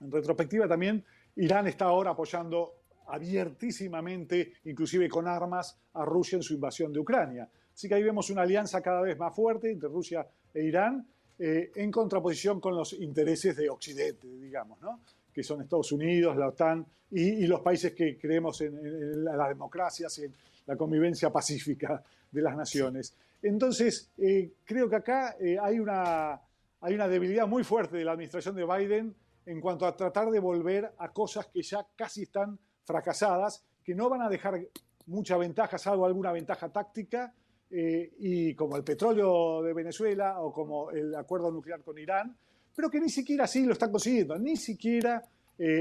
en, 0.00 0.12
retrospectiva 0.12 0.68
también, 0.68 1.04
Irán 1.36 1.66
está 1.66 1.86
ahora 1.86 2.10
apoyando 2.10 2.74
abiertísimamente, 3.08 4.52
inclusive 4.66 5.08
con 5.08 5.26
armas, 5.26 5.76
a 5.94 6.04
Rusia 6.04 6.36
en 6.36 6.42
su 6.44 6.54
invasión 6.54 6.92
de 6.92 7.00
Ucrania. 7.00 7.48
Así 7.74 7.88
que 7.88 7.96
ahí 7.96 8.04
vemos 8.04 8.30
una 8.30 8.42
alianza 8.42 8.80
cada 8.80 9.00
vez 9.00 9.18
más 9.18 9.34
fuerte 9.34 9.72
entre 9.72 9.88
Rusia 9.88 10.24
e 10.54 10.62
Irán, 10.62 11.04
en 11.42 11.90
contraposición 11.90 12.60
con 12.60 12.76
los 12.76 12.92
intereses 12.92 13.56
de 13.56 13.70
Occidente, 13.70 14.28
digamos, 14.28 14.78
¿no? 14.82 15.00
que 15.32 15.42
son 15.42 15.62
Estados 15.62 15.90
Unidos, 15.90 16.36
la 16.36 16.48
OTAN 16.48 16.84
y, 17.12 17.46
los 17.46 17.62
países 17.62 17.94
que 17.94 18.18
creemos 18.18 18.60
en, 18.60 18.76
en 18.76 19.24
las 19.24 19.48
democracias, 19.48 20.18
en, 20.18 20.34
la 20.66 20.76
convivencia 20.76 21.30
pacífica 21.30 22.02
de 22.30 22.42
las 22.42 22.56
naciones. 22.56 23.14
Entonces, 23.42 24.10
eh, 24.18 24.52
creo 24.64 24.88
que 24.88 24.96
acá 24.96 25.36
eh, 25.40 25.56
hay, 25.60 25.78
una, 25.78 26.40
hay 26.80 26.94
una 26.94 27.08
debilidad 27.08 27.46
muy 27.46 27.64
fuerte 27.64 27.96
de 27.96 28.04
la 28.04 28.12
administración 28.12 28.54
de 28.54 28.64
Biden 28.64 29.14
en 29.46 29.60
cuanto 29.60 29.86
a 29.86 29.96
tratar 29.96 30.30
de 30.30 30.38
volver 30.38 30.92
a 30.98 31.08
cosas 31.08 31.46
que 31.46 31.62
ya 31.62 31.86
casi 31.96 32.22
están 32.22 32.58
fracasadas, 32.84 33.64
que 33.82 33.94
no 33.94 34.08
van 34.08 34.22
a 34.22 34.28
dejar 34.28 34.60
mucha 35.06 35.36
ventaja, 35.36 35.78
salvo 35.78 36.06
alguna 36.06 36.32
ventaja 36.32 36.68
táctica, 36.68 37.32
eh, 37.70 38.12
y 38.18 38.54
como 38.54 38.76
el 38.76 38.84
petróleo 38.84 39.62
de 39.62 39.72
Venezuela 39.72 40.40
o 40.40 40.52
como 40.52 40.90
el 40.90 41.14
acuerdo 41.14 41.50
nuclear 41.50 41.82
con 41.82 41.98
Irán, 41.98 42.36
pero 42.74 42.90
que 42.90 43.00
ni 43.00 43.08
siquiera 43.08 43.44
así 43.44 43.64
lo 43.64 43.72
están 43.72 43.90
consiguiendo, 43.90 44.38
ni 44.38 44.56
siquiera, 44.56 45.22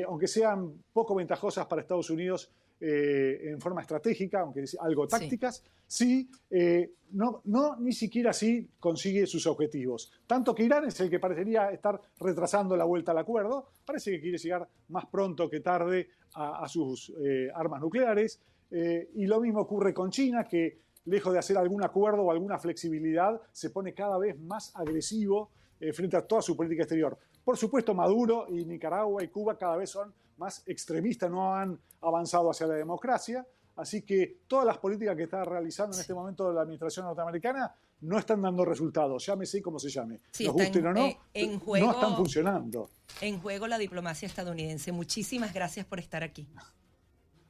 aunque 0.05 0.27
sean 0.27 0.83
poco 0.91 1.15
ventajosas 1.15 1.65
para 1.65 1.81
Estados 1.81 2.09
Unidos, 2.09 2.51
eh, 2.81 3.49
en 3.49 3.59
forma 3.59 3.81
estratégica, 3.81 4.39
aunque 4.39 4.63
algo 4.79 5.05
tácticas, 5.05 5.61
sí, 5.85 6.29
eh, 6.49 6.93
no, 7.11 7.41
no, 7.43 7.75
ni 7.75 7.91
siquiera 7.91 8.29
así 8.29 8.69
consigue 8.79 9.27
sus 9.27 9.45
objetivos. 9.47 10.09
Tanto 10.25 10.55
que 10.55 10.63
Irán 10.63 10.85
es 10.85 10.97
el 11.01 11.09
que 11.09 11.19
parecería 11.19 11.71
estar 11.71 11.99
retrasando 12.21 12.77
la 12.77 12.85
vuelta 12.85 13.11
al 13.11 13.17
acuerdo, 13.17 13.67
parece 13.85 14.11
que 14.11 14.21
quiere 14.21 14.37
llegar 14.37 14.65
más 14.87 15.07
pronto 15.07 15.49
que 15.49 15.59
tarde 15.59 16.07
a, 16.35 16.65
sus 16.69 17.11
eh, 17.21 17.49
armas 17.53 17.81
nucleares, 17.81 18.39
y 18.71 19.25
lo 19.25 19.41
mismo 19.41 19.61
ocurre 19.61 19.93
con 19.93 20.11
China, 20.11 20.45
que 20.45 20.77
lejos 21.05 21.33
de 21.33 21.39
hacer 21.39 21.57
algún 21.57 21.83
acuerdo 21.83 22.21
o 22.21 22.31
alguna 22.31 22.59
flexibilidad, 22.59 23.41
se 23.51 23.71
pone 23.71 23.93
cada 23.93 24.17
vez 24.17 24.39
más 24.39 24.73
agresivo 24.75 25.49
frente 25.91 26.15
a 26.15 26.21
toda 26.21 26.41
su 26.41 26.55
política 26.55 26.83
exterior. 26.83 27.17
Por 27.49 27.57
supuesto, 27.57 27.95
Maduro 27.95 28.45
y 28.47 28.63
Nicaragua 28.63 29.23
y 29.23 29.27
Cuba 29.29 29.57
cada 29.57 29.75
vez 29.75 29.89
son 29.89 30.13
más 30.37 30.61
extremistas, 30.67 31.31
no 31.31 31.55
han 31.55 31.79
avanzado 31.99 32.51
hacia 32.51 32.67
la 32.67 32.75
democracia. 32.75 33.43
Así 33.75 34.03
que 34.03 34.41
todas 34.47 34.67
las 34.67 34.77
políticas 34.77 35.15
que 35.15 35.23
está 35.23 35.43
realizando 35.43 35.95
en 35.95 36.01
este 36.01 36.13
momento 36.13 36.53
la 36.53 36.61
administración 36.61 37.07
norteamericana 37.07 37.73
no 38.01 38.19
están 38.19 38.43
dando 38.43 38.63
resultados, 38.65 39.25
llámese 39.25 39.63
como 39.63 39.79
se 39.79 39.89
llame. 39.89 40.19
Nos 40.41 40.53
gusten 40.53 40.85
o 40.85 40.93
no, 40.93 41.07
eh, 41.33 41.59
no 41.65 41.91
están 41.91 42.15
funcionando. 42.15 42.91
En 43.19 43.39
juego 43.41 43.65
la 43.65 43.79
diplomacia 43.79 44.27
estadounidense. 44.27 44.91
Muchísimas 44.91 45.51
gracias 45.51 45.87
por 45.87 45.97
estar 45.97 46.23
aquí. 46.23 46.47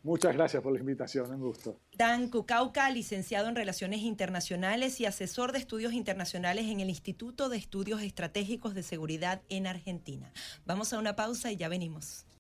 Muchas 0.01 0.33
gracias 0.33 0.63
por 0.63 0.71
la 0.71 0.79
invitación, 0.79 1.29
un 1.29 1.41
gusto. 1.41 1.77
Dan 1.97 2.29
Cucauca, 2.29 2.89
licenciado 2.89 3.49
en 3.49 3.55
Relaciones 3.55 3.99
Internacionales 3.99 5.01
y 5.01 5.05
asesor 5.05 5.51
de 5.51 5.59
estudios 5.59 5.91
internacionales 5.91 6.67
en 6.67 6.79
el 6.79 6.89
Instituto 6.89 7.49
de 7.49 7.57
Estudios 7.57 8.01
Estratégicos 8.01 8.73
de 8.75 8.83
Seguridad 8.83 9.41
en 9.49 9.67
Argentina. 9.67 10.31
Vamos 10.65 10.93
a 10.93 10.99
una 10.99 11.17
pausa 11.17 11.51
y 11.51 11.57
ya 11.57 11.67
venimos. 11.67 12.25